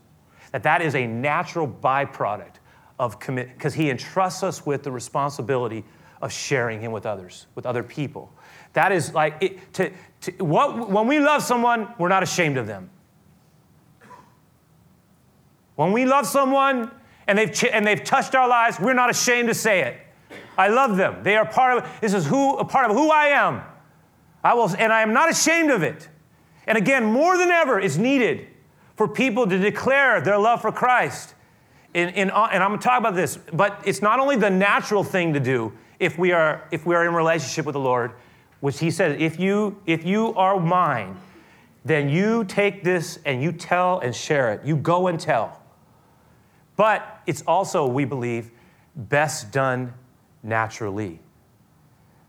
That 0.52 0.62
that 0.64 0.82
is 0.82 0.94
a 0.94 1.06
natural 1.06 1.66
byproduct 1.66 2.56
of 2.98 3.18
commit, 3.18 3.54
because 3.54 3.72
He 3.72 3.88
entrusts 3.88 4.42
us 4.42 4.66
with 4.66 4.82
the 4.82 4.92
responsibility 4.92 5.84
of 6.20 6.30
sharing 6.30 6.80
Him 6.80 6.92
with 6.92 7.06
others, 7.06 7.46
with 7.54 7.64
other 7.64 7.82
people. 7.82 8.30
That 8.74 8.92
is 8.92 9.14
like, 9.14 9.36
it, 9.40 9.72
to, 9.74 9.92
to, 10.22 10.44
what, 10.44 10.90
when 10.90 11.06
we 11.06 11.20
love 11.20 11.42
someone, 11.42 11.88
we're 11.98 12.08
not 12.08 12.22
ashamed 12.22 12.58
of 12.58 12.66
them. 12.66 12.90
When 15.76 15.92
we 15.92 16.04
love 16.04 16.26
someone, 16.26 16.90
and 17.26 17.38
they've, 17.38 17.52
ch- 17.52 17.64
and 17.64 17.86
they've 17.86 18.02
touched 18.02 18.34
our 18.34 18.48
lives, 18.48 18.78
we're 18.80 18.94
not 18.94 19.10
ashamed 19.10 19.48
to 19.48 19.54
say 19.54 19.80
it. 19.80 19.98
I 20.56 20.68
love 20.68 20.96
them. 20.96 21.22
They 21.22 21.36
are 21.36 21.46
part 21.46 21.78
of 21.78 22.00
this 22.00 22.14
is 22.14 22.26
who 22.26 22.56
a 22.56 22.64
part 22.64 22.90
of 22.90 22.96
who 22.96 23.10
I 23.10 23.26
am. 23.26 23.62
I 24.42 24.54
will, 24.54 24.68
and 24.76 24.92
I 24.92 25.02
am 25.02 25.12
not 25.12 25.30
ashamed 25.30 25.70
of 25.70 25.82
it. 25.82 26.08
And 26.66 26.78
again, 26.78 27.04
more 27.04 27.36
than 27.36 27.50
ever, 27.50 27.80
it's 27.80 27.96
needed 27.96 28.46
for 28.96 29.08
people 29.08 29.46
to 29.46 29.58
declare 29.58 30.20
their 30.20 30.38
love 30.38 30.60
for 30.62 30.70
Christ. 30.70 31.34
In, 31.92 32.08
in, 32.10 32.30
and 32.30 32.32
I'm 32.32 32.70
going 32.70 32.78
to 32.80 32.84
talk 32.84 32.98
about 32.98 33.14
this, 33.14 33.38
but 33.52 33.80
it's 33.84 34.02
not 34.02 34.20
only 34.20 34.36
the 34.36 34.50
natural 34.50 35.04
thing 35.04 35.32
to 35.34 35.40
do 35.40 35.72
if 36.00 36.18
we 36.18 36.32
are 36.32 36.66
if 36.70 36.84
we 36.84 36.94
are 36.94 37.06
in 37.06 37.14
relationship 37.14 37.66
with 37.66 37.74
the 37.74 37.80
Lord, 37.80 38.12
which 38.60 38.78
He 38.80 38.90
said, 38.90 39.20
if 39.20 39.38
you 39.38 39.80
if 39.86 40.04
you 40.04 40.34
are 40.34 40.58
mine, 40.58 41.16
then 41.84 42.08
you 42.08 42.44
take 42.44 42.82
this 42.82 43.18
and 43.24 43.42
you 43.42 43.52
tell 43.52 44.00
and 44.00 44.14
share 44.14 44.52
it. 44.52 44.64
You 44.64 44.76
go 44.76 45.06
and 45.06 45.18
tell. 45.18 45.60
But 46.76 47.22
it's 47.26 47.42
also, 47.42 47.86
we 47.86 48.04
believe, 48.04 48.50
best 48.96 49.52
done 49.52 49.94
naturally. 50.42 51.20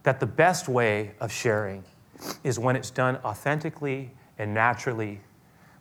That 0.04 0.20
the 0.20 0.28
best 0.28 0.68
way 0.68 1.14
of 1.20 1.32
sharing 1.32 1.84
is 2.44 2.60
when 2.60 2.76
it's 2.76 2.92
done 2.92 3.18
authentically 3.18 4.12
and 4.38 4.54
naturally 4.54 5.22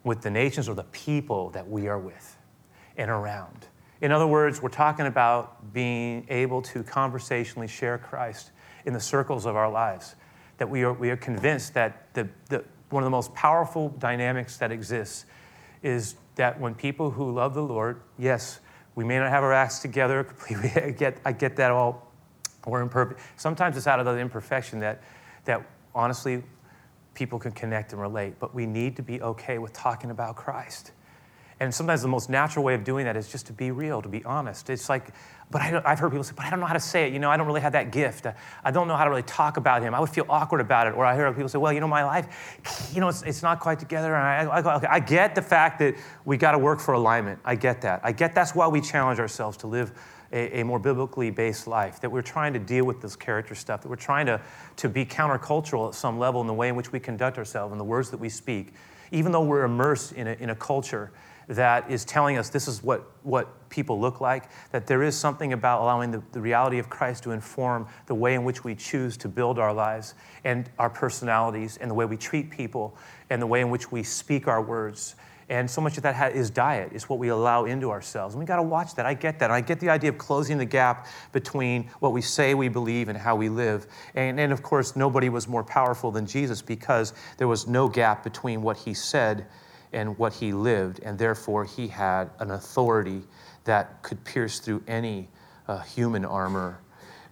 with 0.02 0.22
the 0.22 0.30
nations 0.30 0.68
or 0.68 0.74
the 0.74 0.84
people 0.84 1.50
that 1.50 1.68
we 1.68 1.88
are 1.88 1.98
with 1.98 2.36
and 2.96 3.10
around. 3.10 3.66
In 4.00 4.12
other 4.12 4.26
words, 4.26 4.60
we're 4.60 4.68
talking 4.68 5.06
about 5.06 5.72
being 5.72 6.26
able 6.28 6.60
to 6.62 6.82
conversationally 6.82 7.68
share 7.68 7.98
Christ 7.98 8.50
in 8.84 8.92
the 8.92 9.00
circles 9.00 9.46
of 9.46 9.56
our 9.56 9.70
lives. 9.70 10.14
That 10.58 10.68
we 10.68 10.84
are, 10.84 10.92
we 10.92 11.10
are 11.10 11.16
convinced 11.16 11.74
that 11.74 12.12
the, 12.14 12.28
the, 12.48 12.64
one 12.90 13.02
of 13.02 13.06
the 13.06 13.10
most 13.10 13.34
powerful 13.34 13.88
dynamics 13.98 14.56
that 14.58 14.70
exists 14.70 15.26
is 15.82 16.16
that 16.36 16.60
when 16.60 16.74
people 16.74 17.10
who 17.10 17.32
love 17.32 17.54
the 17.54 17.62
Lord, 17.62 18.00
yes, 18.18 18.60
we 18.94 19.04
may 19.04 19.18
not 19.18 19.30
have 19.30 19.42
our 19.42 19.52
acts 19.52 19.80
together 19.80 20.24
completely. 20.24 20.70
I 20.82 20.90
get, 20.90 21.18
I 21.24 21.32
get 21.32 21.56
that 21.56 21.70
all. 21.70 22.12
We're 22.66 22.80
imperfect. 22.80 23.20
Sometimes 23.36 23.76
it's 23.76 23.86
out 23.86 24.00
of 24.00 24.06
the 24.06 24.18
imperfection 24.18 24.78
that, 24.80 25.02
that 25.44 25.66
honestly 25.94 26.42
people 27.12 27.38
can 27.38 27.52
connect 27.52 27.92
and 27.92 28.00
relate. 28.00 28.38
But 28.38 28.54
we 28.54 28.66
need 28.66 28.96
to 28.96 29.02
be 29.02 29.20
okay 29.20 29.58
with 29.58 29.72
talking 29.72 30.10
about 30.10 30.36
Christ. 30.36 30.92
And 31.64 31.74
sometimes 31.74 32.02
the 32.02 32.08
most 32.08 32.28
natural 32.28 32.64
way 32.64 32.74
of 32.74 32.84
doing 32.84 33.06
that 33.06 33.16
is 33.16 33.28
just 33.28 33.46
to 33.46 33.52
be 33.52 33.70
real, 33.70 34.02
to 34.02 34.08
be 34.08 34.24
honest. 34.24 34.68
It's 34.70 34.88
like, 34.88 35.08
but 35.50 35.60
I 35.60 35.66
have 35.90 35.98
heard 35.98 36.10
people 36.10 36.24
say, 36.24 36.32
but 36.36 36.44
I 36.46 36.50
don't 36.50 36.60
know 36.60 36.66
how 36.66 36.74
to 36.74 36.80
say 36.80 37.06
it. 37.06 37.12
You 37.12 37.18
know, 37.18 37.30
I 37.30 37.36
don't 37.36 37.46
really 37.46 37.60
have 37.60 37.72
that 37.72 37.90
gift. 37.90 38.26
I 38.64 38.70
don't 38.70 38.88
know 38.88 38.96
how 38.96 39.04
to 39.04 39.10
really 39.10 39.22
talk 39.22 39.56
about 39.56 39.82
him. 39.82 39.94
I 39.94 40.00
would 40.00 40.10
feel 40.10 40.26
awkward 40.28 40.60
about 40.60 40.86
it. 40.86 40.94
Or 40.94 41.04
I 41.04 41.14
hear 41.14 41.30
people 41.32 41.48
say, 41.48 41.58
well, 41.58 41.72
you 41.72 41.80
know, 41.80 41.88
my 41.88 42.04
life, 42.04 42.90
you 42.94 43.00
know, 43.00 43.08
it's, 43.08 43.22
it's 43.22 43.42
not 43.42 43.60
quite 43.60 43.78
together. 43.78 44.14
And 44.14 44.50
I, 44.50 44.58
I, 44.58 44.76
okay, 44.76 44.86
I 44.88 45.00
get 45.00 45.34
the 45.34 45.42
fact 45.42 45.78
that 45.80 45.94
we 46.24 46.36
got 46.36 46.52
to 46.52 46.58
work 46.58 46.80
for 46.80 46.94
alignment. 46.94 47.40
I 47.44 47.54
get 47.54 47.82
that. 47.82 48.00
I 48.02 48.12
get 48.12 48.34
that's 48.34 48.54
why 48.54 48.68
we 48.68 48.80
challenge 48.80 49.20
ourselves 49.20 49.56
to 49.58 49.66
live 49.66 49.92
a, 50.32 50.60
a, 50.60 50.64
more 50.64 50.78
biblically 50.78 51.30
based 51.30 51.66
life, 51.66 52.00
that 52.00 52.10
we're 52.10 52.22
trying 52.22 52.52
to 52.54 52.58
deal 52.58 52.84
with 52.84 53.00
this 53.00 53.14
character 53.14 53.54
stuff, 53.54 53.82
that 53.82 53.88
we're 53.88 53.96
trying 53.96 54.26
to, 54.26 54.40
to 54.76 54.88
be 54.88 55.04
countercultural 55.06 55.88
at 55.88 55.94
some 55.94 56.18
level 56.18 56.40
in 56.40 56.46
the 56.46 56.54
way 56.54 56.68
in 56.68 56.74
which 56.74 56.90
we 56.90 56.98
conduct 56.98 57.38
ourselves 57.38 57.70
and 57.70 57.80
the 57.80 57.84
words 57.84 58.10
that 58.10 58.18
we 58.18 58.28
speak, 58.28 58.72
even 59.12 59.30
though 59.30 59.44
we're 59.44 59.64
immersed 59.64 60.12
in 60.12 60.26
a, 60.26 60.32
in 60.32 60.50
a 60.50 60.54
culture 60.56 61.12
that 61.48 61.90
is 61.90 62.04
telling 62.04 62.38
us 62.38 62.48
this 62.48 62.68
is 62.68 62.82
what, 62.82 63.10
what 63.22 63.68
people 63.68 64.00
look 64.00 64.20
like, 64.20 64.50
that 64.70 64.86
there 64.86 65.02
is 65.02 65.16
something 65.16 65.52
about 65.52 65.82
allowing 65.82 66.10
the, 66.10 66.22
the 66.32 66.40
reality 66.40 66.78
of 66.78 66.88
Christ 66.88 67.22
to 67.24 67.32
inform 67.32 67.86
the 68.06 68.14
way 68.14 68.34
in 68.34 68.44
which 68.44 68.64
we 68.64 68.74
choose 68.74 69.16
to 69.18 69.28
build 69.28 69.58
our 69.58 69.72
lives 69.72 70.14
and 70.44 70.70
our 70.78 70.90
personalities 70.90 71.76
and 71.76 71.90
the 71.90 71.94
way 71.94 72.04
we 72.04 72.16
treat 72.16 72.50
people 72.50 72.96
and 73.30 73.40
the 73.40 73.46
way 73.46 73.60
in 73.60 73.70
which 73.70 73.90
we 73.90 74.02
speak 74.02 74.48
our 74.48 74.62
words. 74.62 75.16
And 75.48 75.70
so 75.70 75.80
much 75.80 75.96
of 75.98 76.02
that 76.04 76.34
is 76.34 76.48
diet, 76.48 76.92
is 76.92 77.08
what 77.08 77.18
we 77.18 77.28
allow 77.28 77.64
into 77.64 77.90
ourselves. 77.90 78.34
And 78.34 78.40
we 78.40 78.46
got 78.46 78.56
to 78.56 78.62
watch 78.62 78.94
that. 78.94 79.04
I 79.04 79.12
get 79.12 79.38
that. 79.40 79.50
I 79.50 79.60
get 79.60 79.78
the 79.78 79.90
idea 79.90 80.10
of 80.10 80.16
closing 80.16 80.56
the 80.56 80.64
gap 80.64 81.06
between 81.32 81.90
what 82.00 82.12
we 82.12 82.22
say 82.22 82.54
we 82.54 82.68
believe 82.68 83.08
and 83.08 83.18
how 83.18 83.36
we 83.36 83.50
live. 83.50 83.86
And, 84.14 84.40
and 84.40 84.52
of 84.52 84.62
course, 84.62 84.96
nobody 84.96 85.28
was 85.28 85.46
more 85.46 85.62
powerful 85.62 86.10
than 86.10 86.26
Jesus 86.26 86.62
because 86.62 87.12
there 87.36 87.48
was 87.48 87.66
no 87.66 87.88
gap 87.88 88.24
between 88.24 88.62
what 88.62 88.78
he 88.78 88.94
said 88.94 89.46
and 89.94 90.18
what 90.18 90.32
he 90.34 90.52
lived, 90.52 91.00
and 91.02 91.18
therefore 91.18 91.64
he 91.64 91.88
had 91.88 92.30
an 92.40 92.50
authority 92.50 93.22
that 93.64 94.02
could 94.02 94.22
pierce 94.24 94.58
through 94.58 94.82
any 94.86 95.28
uh, 95.68 95.78
human 95.80 96.24
armor. 96.24 96.80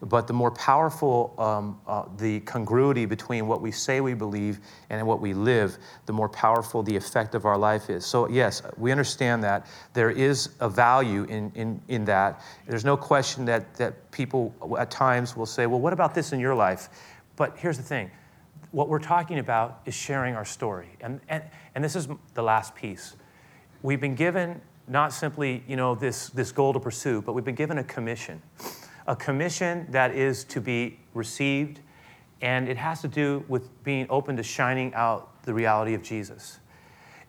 But 0.00 0.26
the 0.26 0.32
more 0.32 0.50
powerful 0.50 1.32
um, 1.38 1.80
uh, 1.86 2.04
the 2.16 2.40
congruity 2.40 3.06
between 3.06 3.46
what 3.46 3.60
we 3.60 3.70
say 3.70 4.00
we 4.00 4.14
believe 4.14 4.58
and 4.90 5.06
what 5.06 5.20
we 5.20 5.32
live, 5.32 5.78
the 6.06 6.12
more 6.12 6.28
powerful 6.28 6.82
the 6.82 6.96
effect 6.96 7.36
of 7.36 7.44
our 7.44 7.56
life 7.56 7.88
is. 7.88 8.04
So, 8.04 8.28
yes, 8.28 8.62
we 8.76 8.90
understand 8.90 9.44
that 9.44 9.66
there 9.92 10.10
is 10.10 10.48
a 10.58 10.68
value 10.68 11.22
in, 11.24 11.52
in, 11.54 11.80
in 11.86 12.04
that. 12.06 12.42
There's 12.66 12.84
no 12.84 12.96
question 12.96 13.44
that, 13.44 13.76
that 13.76 14.10
people 14.10 14.52
at 14.76 14.90
times 14.90 15.36
will 15.36 15.46
say, 15.46 15.66
well, 15.66 15.80
what 15.80 15.92
about 15.92 16.16
this 16.16 16.32
in 16.32 16.40
your 16.40 16.54
life? 16.56 16.88
But 17.36 17.56
here's 17.56 17.76
the 17.76 17.84
thing 17.84 18.10
what 18.70 18.88
we're 18.88 18.98
talking 18.98 19.38
about 19.38 19.80
is 19.84 19.94
sharing 19.94 20.34
our 20.34 20.44
story. 20.44 20.88
And, 21.00 21.20
and, 21.28 21.42
and 21.74 21.84
this 21.84 21.96
is 21.96 22.08
the 22.34 22.42
last 22.42 22.74
piece. 22.74 23.16
We've 23.82 24.00
been 24.00 24.14
given 24.14 24.60
not 24.88 25.12
simply, 25.12 25.62
you 25.66 25.76
know, 25.76 25.94
this, 25.94 26.28
this 26.30 26.52
goal 26.52 26.72
to 26.72 26.80
pursue, 26.80 27.22
but 27.22 27.32
we've 27.32 27.44
been 27.44 27.54
given 27.54 27.78
a 27.78 27.84
commission. 27.84 28.42
A 29.06 29.16
commission 29.16 29.86
that 29.90 30.14
is 30.14 30.44
to 30.44 30.60
be 30.60 31.00
received, 31.14 31.80
and 32.40 32.68
it 32.68 32.76
has 32.76 33.00
to 33.02 33.08
do 33.08 33.44
with 33.48 33.82
being 33.84 34.06
open 34.10 34.36
to 34.36 34.42
shining 34.42 34.94
out 34.94 35.42
the 35.42 35.52
reality 35.52 35.94
of 35.94 36.02
Jesus. 36.02 36.58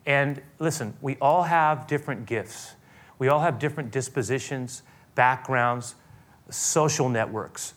And 0.06 0.42
listen, 0.60 0.96
we 1.02 1.18
all 1.22 1.44
have 1.44 1.88
different 1.88 2.26
gifts. 2.26 2.76
We 3.20 3.28
all 3.28 3.40
have 3.40 3.60
different 3.60 3.92
dispositions, 3.92 4.84
backgrounds, 5.16 5.96
social 6.50 7.10
networks. 7.10 7.74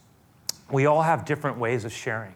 We 0.71 0.87
all 0.87 1.03
have 1.03 1.25
different 1.25 1.59
ways 1.59 1.85
of 1.85 1.93
sharing. 1.93 2.35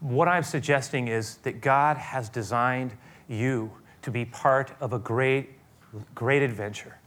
What 0.00 0.28
I'm 0.28 0.42
suggesting 0.42 1.08
is 1.08 1.36
that 1.38 1.60
God 1.60 1.98
has 1.98 2.30
designed 2.30 2.92
you 3.28 3.70
to 4.02 4.10
be 4.10 4.24
part 4.24 4.72
of 4.80 4.94
a 4.94 4.98
great, 4.98 5.50
great 6.14 6.42
adventure. 6.42 6.98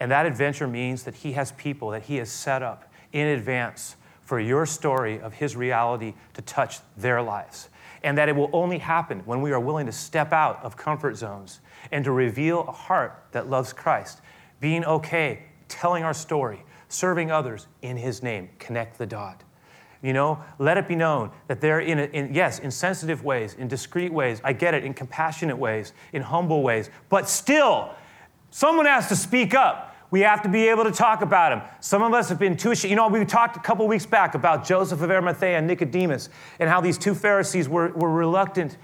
And 0.00 0.10
that 0.10 0.24
adventure 0.24 0.66
means 0.66 1.02
that 1.02 1.14
He 1.14 1.32
has 1.32 1.52
people 1.52 1.90
that 1.90 2.04
He 2.04 2.16
has 2.16 2.30
set 2.30 2.62
up 2.62 2.90
in 3.12 3.26
advance 3.26 3.96
for 4.22 4.40
your 4.40 4.64
story 4.64 5.20
of 5.20 5.34
His 5.34 5.56
reality 5.56 6.14
to 6.34 6.42
touch 6.42 6.78
their 6.96 7.20
lives. 7.20 7.68
And 8.02 8.16
that 8.16 8.28
it 8.28 8.36
will 8.36 8.50
only 8.52 8.78
happen 8.78 9.20
when 9.26 9.42
we 9.42 9.52
are 9.52 9.60
willing 9.60 9.86
to 9.86 9.92
step 9.92 10.32
out 10.32 10.62
of 10.62 10.76
comfort 10.76 11.16
zones 11.16 11.60
and 11.92 12.04
to 12.04 12.12
reveal 12.12 12.60
a 12.60 12.72
heart 12.72 13.24
that 13.32 13.50
loves 13.50 13.72
Christ, 13.72 14.20
being 14.60 14.84
okay, 14.84 15.44
telling 15.68 16.02
our 16.04 16.14
story, 16.14 16.64
serving 16.88 17.30
others 17.30 17.66
in 17.82 17.96
His 17.96 18.22
name. 18.22 18.48
Connect 18.58 18.96
the 18.96 19.06
dot. 19.06 19.42
You 20.00 20.12
know, 20.12 20.38
let 20.58 20.78
it 20.78 20.86
be 20.86 20.94
known 20.94 21.32
that 21.48 21.60
they're 21.60 21.80
in, 21.80 21.98
a, 21.98 22.04
in, 22.04 22.32
yes, 22.32 22.60
in 22.60 22.70
sensitive 22.70 23.24
ways, 23.24 23.54
in 23.54 23.66
discreet 23.66 24.12
ways, 24.12 24.40
I 24.44 24.52
get 24.52 24.74
it, 24.74 24.84
in 24.84 24.94
compassionate 24.94 25.58
ways, 25.58 25.92
in 26.12 26.22
humble 26.22 26.62
ways, 26.62 26.88
but 27.08 27.28
still, 27.28 27.90
someone 28.50 28.86
has 28.86 29.08
to 29.08 29.16
speak 29.16 29.54
up. 29.54 29.96
We 30.10 30.20
have 30.20 30.40
to 30.42 30.48
be 30.48 30.68
able 30.68 30.84
to 30.84 30.92
talk 30.92 31.20
about 31.20 31.52
him. 31.52 31.62
Some 31.80 32.02
of 32.02 32.14
us 32.14 32.28
have 32.28 32.38
been 32.38 32.56
too, 32.56 32.72
you 32.86 32.96
know, 32.96 33.08
we 33.08 33.24
talked 33.24 33.56
a 33.56 33.60
couple 33.60 33.86
weeks 33.86 34.06
back 34.06 34.34
about 34.34 34.64
Joseph 34.64 35.02
of 35.02 35.10
Arimathea 35.10 35.58
and 35.58 35.66
Nicodemus 35.66 36.30
and 36.60 36.70
how 36.70 36.80
these 36.80 36.96
two 36.96 37.14
Pharisees 37.14 37.68
were, 37.68 37.88
were 37.88 38.10
reluctant. 38.10 38.78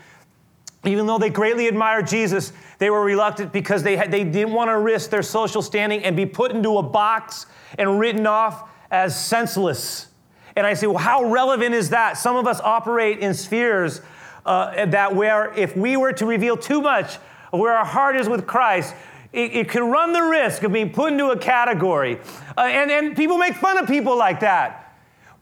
Even 0.84 1.06
though 1.06 1.16
they 1.16 1.30
greatly 1.30 1.66
admired 1.66 2.06
Jesus, 2.06 2.52
they 2.78 2.90
were 2.90 3.02
reluctant 3.02 3.52
because 3.52 3.82
they, 3.82 3.96
had, 3.96 4.10
they 4.10 4.22
didn't 4.22 4.52
want 4.52 4.68
to 4.68 4.78
risk 4.78 5.08
their 5.08 5.22
social 5.22 5.62
standing 5.62 6.04
and 6.04 6.14
be 6.14 6.26
put 6.26 6.50
into 6.50 6.76
a 6.76 6.82
box 6.82 7.46
and 7.78 7.98
written 7.98 8.26
off 8.26 8.68
as 8.90 9.18
senseless. 9.18 10.08
And 10.56 10.66
I 10.66 10.74
say, 10.74 10.86
well, 10.86 10.98
how 10.98 11.24
relevant 11.24 11.74
is 11.74 11.90
that? 11.90 12.16
Some 12.16 12.36
of 12.36 12.46
us 12.46 12.60
operate 12.60 13.18
in 13.18 13.34
spheres 13.34 14.00
uh, 14.46 14.86
that 14.86 15.14
where 15.14 15.52
if 15.54 15.76
we 15.76 15.96
were 15.96 16.12
to 16.12 16.26
reveal 16.26 16.56
too 16.56 16.80
much 16.80 17.18
of 17.52 17.60
where 17.60 17.72
our 17.72 17.84
heart 17.84 18.16
is 18.16 18.28
with 18.28 18.46
Christ, 18.46 18.94
it, 19.32 19.52
it 19.52 19.68
could 19.68 19.82
run 19.82 20.12
the 20.12 20.22
risk 20.22 20.62
of 20.62 20.72
being 20.72 20.90
put 20.90 21.12
into 21.12 21.30
a 21.30 21.38
category. 21.38 22.20
Uh, 22.56 22.60
and, 22.62 22.90
and 22.90 23.16
people 23.16 23.36
make 23.36 23.54
fun 23.54 23.78
of 23.78 23.88
people 23.88 24.16
like 24.16 24.40
that. 24.40 24.83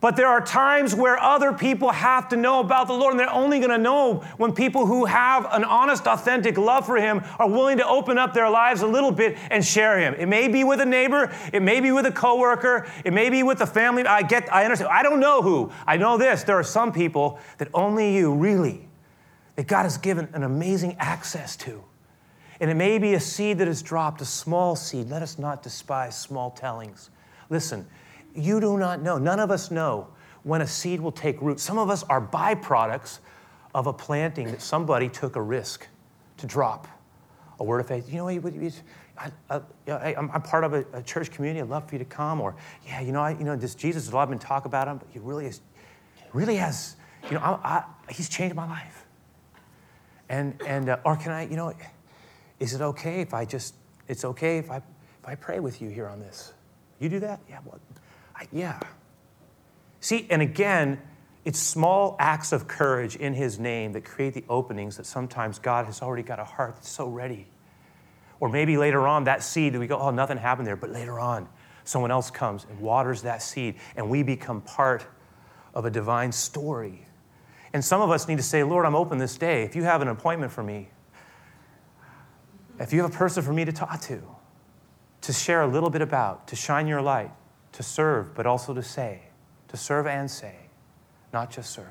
But 0.03 0.17
there 0.17 0.27
are 0.27 0.41
times 0.41 0.97
where 0.97 1.17
other 1.17 1.53
people 1.53 1.93
have 1.93 2.29
to 2.31 2.37
know 2.37 2.59
about 2.59 2.89
the 2.89 2.93
Lord, 2.93 3.13
and 3.13 3.21
they're 3.21 3.33
only 3.33 3.61
going 3.61 3.71
to 3.71 3.79
know 3.79 4.25
when 4.37 4.53
people 4.53 4.85
who 4.85 5.05
have 5.05 5.47
an 5.53 5.63
honest, 5.63 6.09
authentic 6.09 6.59
love 6.59 6.87
for 6.87 6.97
Him 6.97 7.23
are 7.39 7.49
willing 7.49 7.79
to 7.79 7.87
open 7.87 8.19
up 8.19 8.35
their 8.35 8.51
lives 8.51 8.83
a 8.83 8.87
little 8.89 9.13
bit 9.13 9.39
and 9.49 9.65
share 9.65 10.01
Him. 10.01 10.15
It 10.15 10.27
may 10.27 10.49
be 10.49 10.65
with 10.65 10.81
a 10.81 10.85
neighbor, 10.85 11.33
it 11.53 11.63
may 11.63 11.81
be 11.81 11.93
with 11.93 12.05
a 12.05 12.11
coworker, 12.11 12.91
it 13.05 13.13
may 13.13 13.31
be 13.31 13.45
with 13.45 13.61
a 13.61 13.67
family. 13.67 14.05
I 14.05 14.23
get, 14.23 14.53
I 14.53 14.65
understand. 14.65 14.91
I 14.93 15.05
don't 15.05 15.21
know 15.21 15.41
who. 15.41 15.71
I 15.87 15.99
know 15.99 16.19
this. 16.19 16.43
There 16.43 16.59
are 16.59 16.65
some 16.65 16.93
people 16.93 17.39
that 17.59 17.69
only 17.73 18.13
you 18.13 18.35
really, 18.35 18.89
that 19.55 19.69
God 19.69 19.85
has 19.85 19.99
given 19.99 20.29
an 20.33 20.43
amazing 20.43 20.97
access 20.99 21.55
to. 21.59 21.81
And 22.59 22.73
it 22.73 22.75
may 22.75 22.99
be 22.99 23.15
a 23.15 23.21
seed 23.21 23.59
that 23.59 23.69
is 23.69 23.83
dropped, 23.83 24.21
a 24.21 24.25
small 24.25 24.75
seed. 24.75 25.09
Let 25.09 25.23
us 25.23 25.39
not 25.39 25.63
despise 25.63 26.19
small 26.19 26.51
tellings. 26.51 27.11
Listen, 27.51 27.87
you 28.35 28.61
do 28.61 28.79
not 28.79 29.03
know. 29.03 29.19
None 29.19 29.41
of 29.41 29.51
us 29.51 29.71
know 29.71 30.09
when 30.43 30.63
a 30.63 30.67
seed 30.67 31.01
will 31.01 31.13
take 31.13 31.41
root. 31.41 31.61
Some 31.61 31.79
of 31.79 31.91
us 31.91 32.03
are 32.05 32.21
byproducts 32.21 33.21
of 33.75 33.87
a 33.87 33.93
planting 33.93 34.51
that 34.51 34.63
somebody 34.63 35.09
took 35.09 35.37
a 35.37 35.43
risk 35.43 35.87
to 36.39 36.47
drop 36.47 36.87
a 37.61 37.65
word 37.65 37.81
of 37.81 37.87
faith. 37.87 38.13
You 38.13 38.19
know, 38.19 38.29
I, 38.29 40.15
am 40.17 40.43
part 40.43 40.65
of 40.65 40.75
a, 40.75 40.85
a, 40.93 41.03
church 41.03 41.31
community. 41.31 41.61
I'd 41.61 41.69
love 41.69 41.89
for 41.89 41.95
you 41.95 41.99
to 42.01 42.05
come. 42.05 42.41
Or, 42.41 42.57
yeah, 42.87 43.01
you 43.01 43.13
know, 43.13 43.21
I, 43.21 43.31
you 43.31 43.45
know, 43.45 43.57
this 43.57 43.75
Jesus, 43.75 44.11
a 44.11 44.15
lot 44.15 44.29
been 44.29 44.39
talk 44.39 44.65
about 44.65 44.89
him, 44.89 44.99
but 44.99 45.07
he 45.11 45.19
really 45.19 45.47
is, 45.47 45.61
really 46.33 46.57
has, 46.57 46.97
you 47.25 47.35
know, 47.35 47.41
I, 47.41 47.85
he's 48.11 48.29
changed 48.29 48.57
my 48.57 48.67
life. 48.67 49.07
And, 50.29 50.61
and 50.67 50.89
uh, 50.89 50.99
or 51.05 51.17
can 51.17 51.31
I, 51.31 51.47
you 51.47 51.57
know, 51.57 51.73
is 52.59 52.75
it 52.75 52.81
okay 52.81 53.21
if 53.21 53.35
I 53.35 53.45
just, 53.45 53.75
it's 54.09 54.25
okay 54.25 54.59
if 54.59 54.71
I, 54.71 54.77
if 54.77 55.27
I 55.27 55.35
pray 55.35 55.61
with 55.61 55.81
you 55.81 55.91
here 55.91 56.09
on 56.09 56.21
this? 56.21 56.53
You 56.99 57.09
do 57.09 57.21
that? 57.21 57.41
Yeah, 57.49 57.59
well, 57.65 57.79
I, 57.79 57.92
yeah. 58.51 58.81
See, 60.01 60.27
and 60.31 60.43
again, 60.43 61.01
it's 61.45 61.59
small 61.59 62.17
acts 62.19 62.53
of 62.53 62.69
courage 62.69 63.17
in 63.17 63.35
His 63.35 63.59
name 63.59 63.93
that 63.93 64.05
create 64.05 64.35
the 64.35 64.45
openings 64.49 64.97
that 64.97 65.07
sometimes 65.07 65.59
God 65.59 65.87
has 65.87 66.03
already 66.03 66.23
got 66.23 66.39
a 66.39 66.45
heart 66.45 66.77
that's 66.77 66.91
so 66.91 67.09
ready. 67.09 67.47
Or 68.41 68.49
maybe 68.49 68.77
later 68.77 69.07
on, 69.07 69.25
that 69.25 69.43
seed, 69.43 69.75
that 69.75 69.79
we 69.79 69.87
go, 69.87 69.99
oh, 69.99 70.11
nothing 70.11 70.39
happened 70.39 70.67
there. 70.67 70.77
But 70.77 70.91
later 70.91 71.21
on, 71.21 71.49
someone 71.85 72.11
else 72.11 72.31
comes 72.31 72.67
and 72.69 72.81
waters 72.81 73.23
that 73.23 73.43
seed, 73.43 73.77
and 73.97 74.09
we 74.09 74.23
become 74.23 74.61
part 74.61 75.07
of 75.75 75.85
a 75.85 75.91
divine 75.91 76.33
story. 76.33 77.07
And 77.73 77.85
some 77.85 78.01
of 78.01 78.11
us 78.11 78.29
need 78.29 78.37
to 78.37 78.43
say, 78.43 78.63
Lord, 78.63 78.85
I'm 78.85 78.95
open 78.95 79.19
this 79.19 79.37
day. 79.37 79.63
If 79.63 79.75
you 79.75 79.85
have 79.85 80.03
an 80.03 80.09
appointment 80.09 80.53
for 80.53 80.63
me, 80.63 80.91
if 82.79 82.93
you 82.93 83.03
have 83.03 83.13
a 83.13 83.17
person 83.17 83.43
for 83.43 83.53
me 83.53 83.65
to 83.65 83.73
talk 83.73 84.01
to, 84.03 84.21
to 85.23 85.33
share 85.33 85.63
a 85.63 85.67
little 85.67 85.91
bit 85.91 86.03
about, 86.03 86.49
to 86.49 86.57
shine 86.57 86.87
your 86.87 87.01
light, 87.01 87.31
to 87.73 87.83
serve, 87.83 88.35
but 88.35 88.47
also 88.47 88.75
to 88.75 88.83
say, 88.83 89.23
to 89.69 89.77
serve 89.77 90.07
and 90.07 90.31
say, 90.31 90.55
not 91.33 91.51
just 91.51 91.71
serve. 91.71 91.87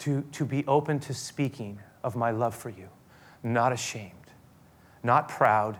To, 0.00 0.22
to 0.32 0.44
be 0.44 0.64
open 0.66 0.98
to 1.00 1.14
speaking 1.14 1.78
of 2.02 2.16
my 2.16 2.30
love 2.30 2.54
for 2.54 2.70
you, 2.70 2.88
not 3.42 3.72
ashamed, 3.72 4.14
not 5.02 5.28
proud, 5.28 5.76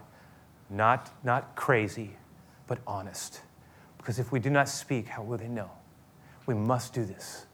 not, 0.69 1.11
not 1.25 1.57
crazy, 1.57 2.17
but 2.67 2.79
honest. 2.87 3.41
Because 3.97 4.19
if 4.19 4.33
we 4.33 4.41
do 4.41 4.51
not 4.51 4.69
speak, 4.69 5.09
how 5.09 5.23
will 5.23 5.39
they 5.39 5.49
know? 5.49 5.71
We 6.47 6.55
must 6.55 6.93
do 6.93 7.05
this. 7.05 7.47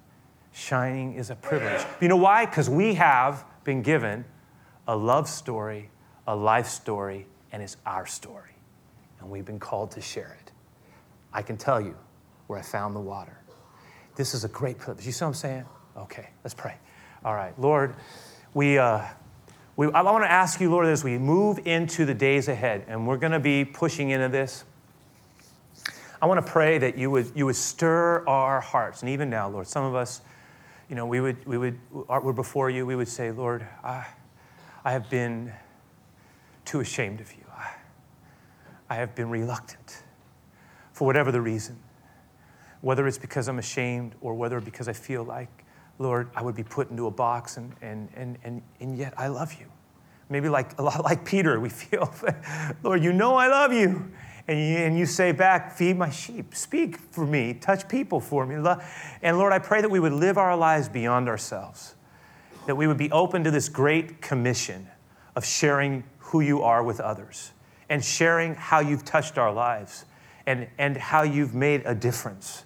Shining 0.52 1.14
is 1.14 1.30
a 1.30 1.36
privilege. 1.36 1.84
You 2.00 2.08
know 2.08 2.16
why? 2.16 2.46
Because 2.46 2.70
we 2.70 2.94
have 2.94 3.44
been 3.64 3.82
given 3.82 4.24
a 4.88 4.96
love 4.96 5.28
story, 5.28 5.90
a 6.26 6.34
life 6.34 6.66
story, 6.66 7.26
and 7.52 7.62
it's 7.62 7.76
our 7.84 8.06
story. 8.06 8.52
And 9.20 9.30
we've 9.30 9.44
been 9.44 9.58
called 9.58 9.90
to 9.92 10.00
share 10.00 10.36
it. 10.40 10.45
I 11.36 11.42
can 11.42 11.58
tell 11.58 11.82
you 11.82 11.94
where 12.46 12.58
I 12.58 12.62
found 12.62 12.96
the 12.96 13.00
water. 13.00 13.38
This 14.14 14.32
is 14.32 14.44
a 14.44 14.48
great 14.48 14.78
privilege. 14.78 15.04
You 15.04 15.12
see 15.12 15.22
what 15.22 15.28
I'm 15.28 15.34
saying? 15.34 15.64
Okay, 15.94 16.30
let's 16.42 16.54
pray. 16.54 16.76
All 17.26 17.34
right, 17.34 17.52
Lord, 17.60 17.94
we, 18.54 18.78
uh, 18.78 19.02
we, 19.76 19.92
I 19.92 20.00
want 20.00 20.24
to 20.24 20.32
ask 20.32 20.62
you, 20.62 20.70
Lord, 20.70 20.86
as 20.86 21.04
we 21.04 21.18
move 21.18 21.66
into 21.66 22.06
the 22.06 22.14
days 22.14 22.48
ahead, 22.48 22.86
and 22.88 23.06
we're 23.06 23.18
going 23.18 23.32
to 23.32 23.38
be 23.38 23.66
pushing 23.66 24.08
into 24.08 24.30
this. 24.30 24.64
I 26.22 26.24
want 26.24 26.44
to 26.44 26.50
pray 26.50 26.78
that 26.78 26.96
you 26.96 27.10
would, 27.10 27.30
you 27.34 27.44
would 27.44 27.56
stir 27.56 28.26
our 28.26 28.62
hearts. 28.62 29.02
And 29.02 29.10
even 29.10 29.28
now, 29.28 29.50
Lord, 29.50 29.66
some 29.66 29.84
of 29.84 29.94
us, 29.94 30.22
you 30.88 30.96
know, 30.96 31.04
we 31.04 31.20
would, 31.20 31.46
we 31.46 31.58
would, 31.58 31.78
we're 31.92 32.32
before 32.32 32.70
you, 32.70 32.86
we 32.86 32.96
would 32.96 33.08
say, 33.08 33.30
Lord, 33.30 33.66
I, 33.84 34.06
I 34.86 34.92
have 34.92 35.10
been 35.10 35.52
too 36.64 36.80
ashamed 36.80 37.20
of 37.20 37.30
you. 37.34 37.44
I, 37.54 37.72
I 38.88 38.94
have 38.94 39.14
been 39.14 39.28
reluctant 39.28 40.02
for 40.96 41.04
whatever 41.04 41.30
the 41.30 41.42
reason, 41.42 41.76
whether 42.80 43.06
it's 43.06 43.18
because 43.18 43.48
I'm 43.48 43.58
ashamed 43.58 44.14
or 44.22 44.32
whether 44.32 44.62
because 44.62 44.88
I 44.88 44.94
feel 44.94 45.24
like, 45.24 45.66
Lord, 45.98 46.30
I 46.34 46.40
would 46.40 46.54
be 46.54 46.62
put 46.62 46.90
into 46.90 47.06
a 47.06 47.10
box 47.10 47.58
and, 47.58 47.74
and, 47.82 48.08
and, 48.16 48.38
and, 48.44 48.62
and 48.80 48.96
yet 48.96 49.12
I 49.18 49.26
love 49.26 49.52
you. 49.60 49.66
Maybe 50.30 50.48
like 50.48 50.78
a 50.78 50.82
lot 50.82 51.04
like 51.04 51.22
Peter, 51.26 51.60
we 51.60 51.68
feel, 51.68 52.10
Lord, 52.82 53.04
you 53.04 53.12
know 53.12 53.34
I 53.34 53.48
love 53.48 53.74
you. 53.74 54.10
And 54.48 54.58
you, 54.58 54.76
and 54.78 54.98
you 54.98 55.04
say 55.04 55.32
back, 55.32 55.76
feed 55.76 55.98
my 55.98 56.08
sheep, 56.08 56.54
speak 56.54 56.96
for 56.96 57.26
me, 57.26 57.52
touch 57.52 57.86
people 57.90 58.18
for 58.18 58.46
me. 58.46 58.54
And 59.20 59.36
Lord, 59.36 59.52
I 59.52 59.58
pray 59.58 59.82
that 59.82 59.90
we 59.90 60.00
would 60.00 60.14
live 60.14 60.38
our 60.38 60.56
lives 60.56 60.88
beyond 60.88 61.28
ourselves, 61.28 61.94
that 62.64 62.76
we 62.76 62.86
would 62.86 62.96
be 62.96 63.10
open 63.10 63.44
to 63.44 63.50
this 63.50 63.68
great 63.68 64.22
commission 64.22 64.88
of 65.34 65.44
sharing 65.44 66.04
who 66.18 66.40
you 66.40 66.62
are 66.62 66.82
with 66.82 67.00
others 67.00 67.52
and 67.90 68.02
sharing 68.02 68.54
how 68.54 68.80
you've 68.80 69.04
touched 69.04 69.36
our 69.36 69.52
lives 69.52 70.05
and, 70.46 70.68
and 70.78 70.96
how 70.96 71.22
you've 71.22 71.54
made 71.54 71.82
a 71.84 71.94
difference. 71.94 72.64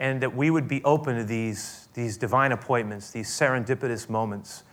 And 0.00 0.20
that 0.22 0.34
we 0.34 0.50
would 0.50 0.66
be 0.66 0.82
open 0.82 1.16
to 1.16 1.24
these, 1.24 1.88
these 1.94 2.16
divine 2.16 2.52
appointments, 2.52 3.10
these 3.10 3.28
serendipitous 3.28 4.08
moments 4.08 4.64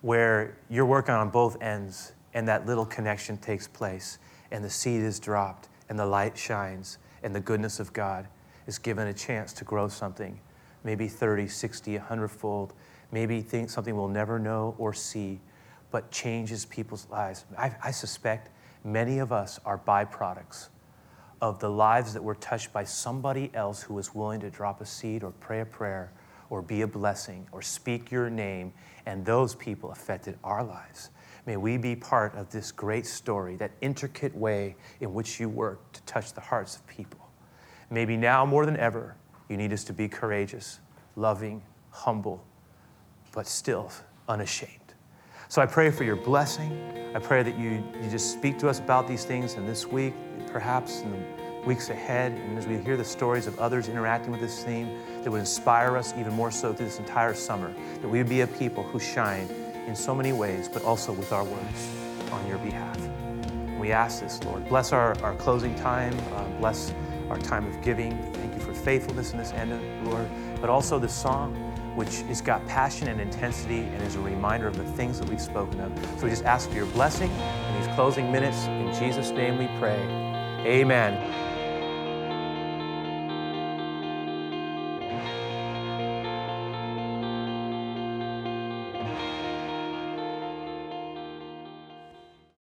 where 0.00 0.56
you're 0.70 0.86
working 0.86 1.14
on 1.14 1.28
both 1.28 1.60
ends 1.60 2.12
and 2.32 2.48
that 2.48 2.66
little 2.66 2.86
connection 2.86 3.36
takes 3.36 3.68
place 3.68 4.18
and 4.50 4.64
the 4.64 4.70
seed 4.70 5.02
is 5.02 5.20
dropped 5.20 5.68
and 5.88 5.98
the 5.98 6.06
light 6.06 6.36
shines 6.36 6.98
and 7.22 7.34
the 7.34 7.40
goodness 7.40 7.80
of 7.80 7.92
God 7.92 8.26
is 8.66 8.78
given 8.78 9.08
a 9.08 9.12
chance 9.12 9.52
to 9.54 9.64
grow 9.64 9.88
something, 9.88 10.40
maybe 10.84 11.08
30, 11.08 11.48
60, 11.48 11.98
100 11.98 12.28
fold, 12.28 12.72
maybe 13.10 13.42
think 13.42 13.68
something 13.68 13.96
we'll 13.96 14.08
never 14.08 14.38
know 14.38 14.74
or 14.78 14.94
see, 14.94 15.40
but 15.90 16.10
changes 16.10 16.64
people's 16.64 17.06
lives. 17.10 17.44
I, 17.58 17.74
I 17.82 17.90
suspect 17.90 18.50
many 18.84 19.18
of 19.18 19.32
us 19.32 19.58
are 19.64 19.78
byproducts 19.78 20.68
of 21.40 21.58
the 21.60 21.70
lives 21.70 22.12
that 22.14 22.22
were 22.22 22.34
touched 22.34 22.72
by 22.72 22.84
somebody 22.84 23.50
else 23.54 23.82
who 23.82 23.94
was 23.94 24.14
willing 24.14 24.40
to 24.40 24.50
drop 24.50 24.80
a 24.80 24.86
seed 24.86 25.22
or 25.22 25.30
pray 25.32 25.60
a 25.60 25.64
prayer 25.64 26.12
or 26.50 26.62
be 26.62 26.82
a 26.82 26.86
blessing 26.86 27.46
or 27.52 27.62
speak 27.62 28.10
your 28.10 28.30
name, 28.30 28.72
and 29.06 29.24
those 29.24 29.54
people 29.54 29.92
affected 29.92 30.38
our 30.42 30.64
lives. 30.64 31.10
May 31.46 31.56
we 31.56 31.76
be 31.76 31.96
part 31.96 32.34
of 32.34 32.50
this 32.50 32.72
great 32.72 33.06
story, 33.06 33.56
that 33.56 33.70
intricate 33.80 34.34
way 34.36 34.76
in 35.00 35.14
which 35.14 35.40
you 35.40 35.48
work 35.48 35.92
to 35.92 36.02
touch 36.02 36.32
the 36.32 36.40
hearts 36.40 36.76
of 36.76 36.86
people. 36.86 37.20
Maybe 37.90 38.16
now 38.16 38.44
more 38.44 38.66
than 38.66 38.76
ever, 38.76 39.16
you 39.48 39.56
need 39.56 39.72
us 39.72 39.84
to 39.84 39.92
be 39.92 40.08
courageous, 40.08 40.80
loving, 41.16 41.62
humble, 41.90 42.44
but 43.32 43.46
still 43.46 43.90
unashamed. 44.28 44.77
So 45.50 45.62
I 45.62 45.66
pray 45.66 45.90
for 45.90 46.04
your 46.04 46.16
blessing. 46.16 47.12
I 47.14 47.18
pray 47.20 47.42
that 47.42 47.58
you, 47.58 47.82
you 48.02 48.10
just 48.10 48.32
speak 48.32 48.58
to 48.58 48.68
us 48.68 48.80
about 48.80 49.08
these 49.08 49.24
things 49.24 49.54
in 49.54 49.66
this 49.66 49.86
week, 49.86 50.12
perhaps 50.52 51.00
in 51.00 51.10
the 51.10 51.18
weeks 51.66 51.88
ahead, 51.88 52.32
and 52.32 52.58
as 52.58 52.66
we 52.66 52.76
hear 52.76 52.98
the 52.98 53.04
stories 53.04 53.46
of 53.46 53.58
others 53.58 53.88
interacting 53.88 54.30
with 54.30 54.42
this 54.42 54.62
theme, 54.62 54.98
that 55.22 55.30
would 55.30 55.40
inspire 55.40 55.96
us 55.96 56.12
even 56.18 56.34
more 56.34 56.50
so 56.50 56.74
through 56.74 56.84
this 56.84 56.98
entire 56.98 57.32
summer, 57.32 57.72
that 58.02 58.08
we 58.08 58.18
would 58.18 58.28
be 58.28 58.42
a 58.42 58.46
people 58.46 58.82
who 58.82 58.98
shine 58.98 59.48
in 59.86 59.96
so 59.96 60.14
many 60.14 60.34
ways, 60.34 60.68
but 60.68 60.84
also 60.84 61.12
with 61.12 61.32
our 61.32 61.44
words 61.44 61.94
on 62.30 62.46
your 62.46 62.58
behalf. 62.58 62.98
We 63.78 63.90
ask 63.90 64.20
this, 64.20 64.44
Lord. 64.44 64.68
Bless 64.68 64.92
our, 64.92 65.18
our 65.22 65.34
closing 65.36 65.74
time. 65.76 66.14
Uh, 66.34 66.44
bless 66.58 66.92
our 67.30 67.38
time 67.38 67.66
of 67.66 67.80
giving. 67.80 68.12
Thank 68.34 68.54
you 68.54 68.60
for 68.60 68.74
faithfulness 68.74 69.32
in 69.32 69.38
this 69.38 69.52
end, 69.52 69.70
Lord. 70.06 70.28
But 70.60 70.68
also 70.68 70.98
this 70.98 71.14
song, 71.14 71.67
which 71.98 72.20
has 72.28 72.40
got 72.40 72.64
passion 72.68 73.08
and 73.08 73.20
intensity 73.20 73.80
and 73.80 74.00
is 74.02 74.14
a 74.14 74.20
reminder 74.20 74.68
of 74.68 74.76
the 74.76 74.84
things 74.92 75.18
that 75.18 75.28
we've 75.28 75.40
spoken 75.40 75.80
of. 75.80 75.92
So 76.18 76.26
we 76.26 76.30
just 76.30 76.44
ask 76.44 76.68
for 76.68 76.76
your 76.76 76.86
blessing 76.86 77.28
in 77.28 77.80
these 77.80 77.92
closing 77.96 78.30
minutes. 78.30 78.66
In 78.66 78.94
Jesus' 78.94 79.30
name 79.30 79.58
we 79.58 79.66
pray. 79.80 79.98
Amen. 80.64 81.57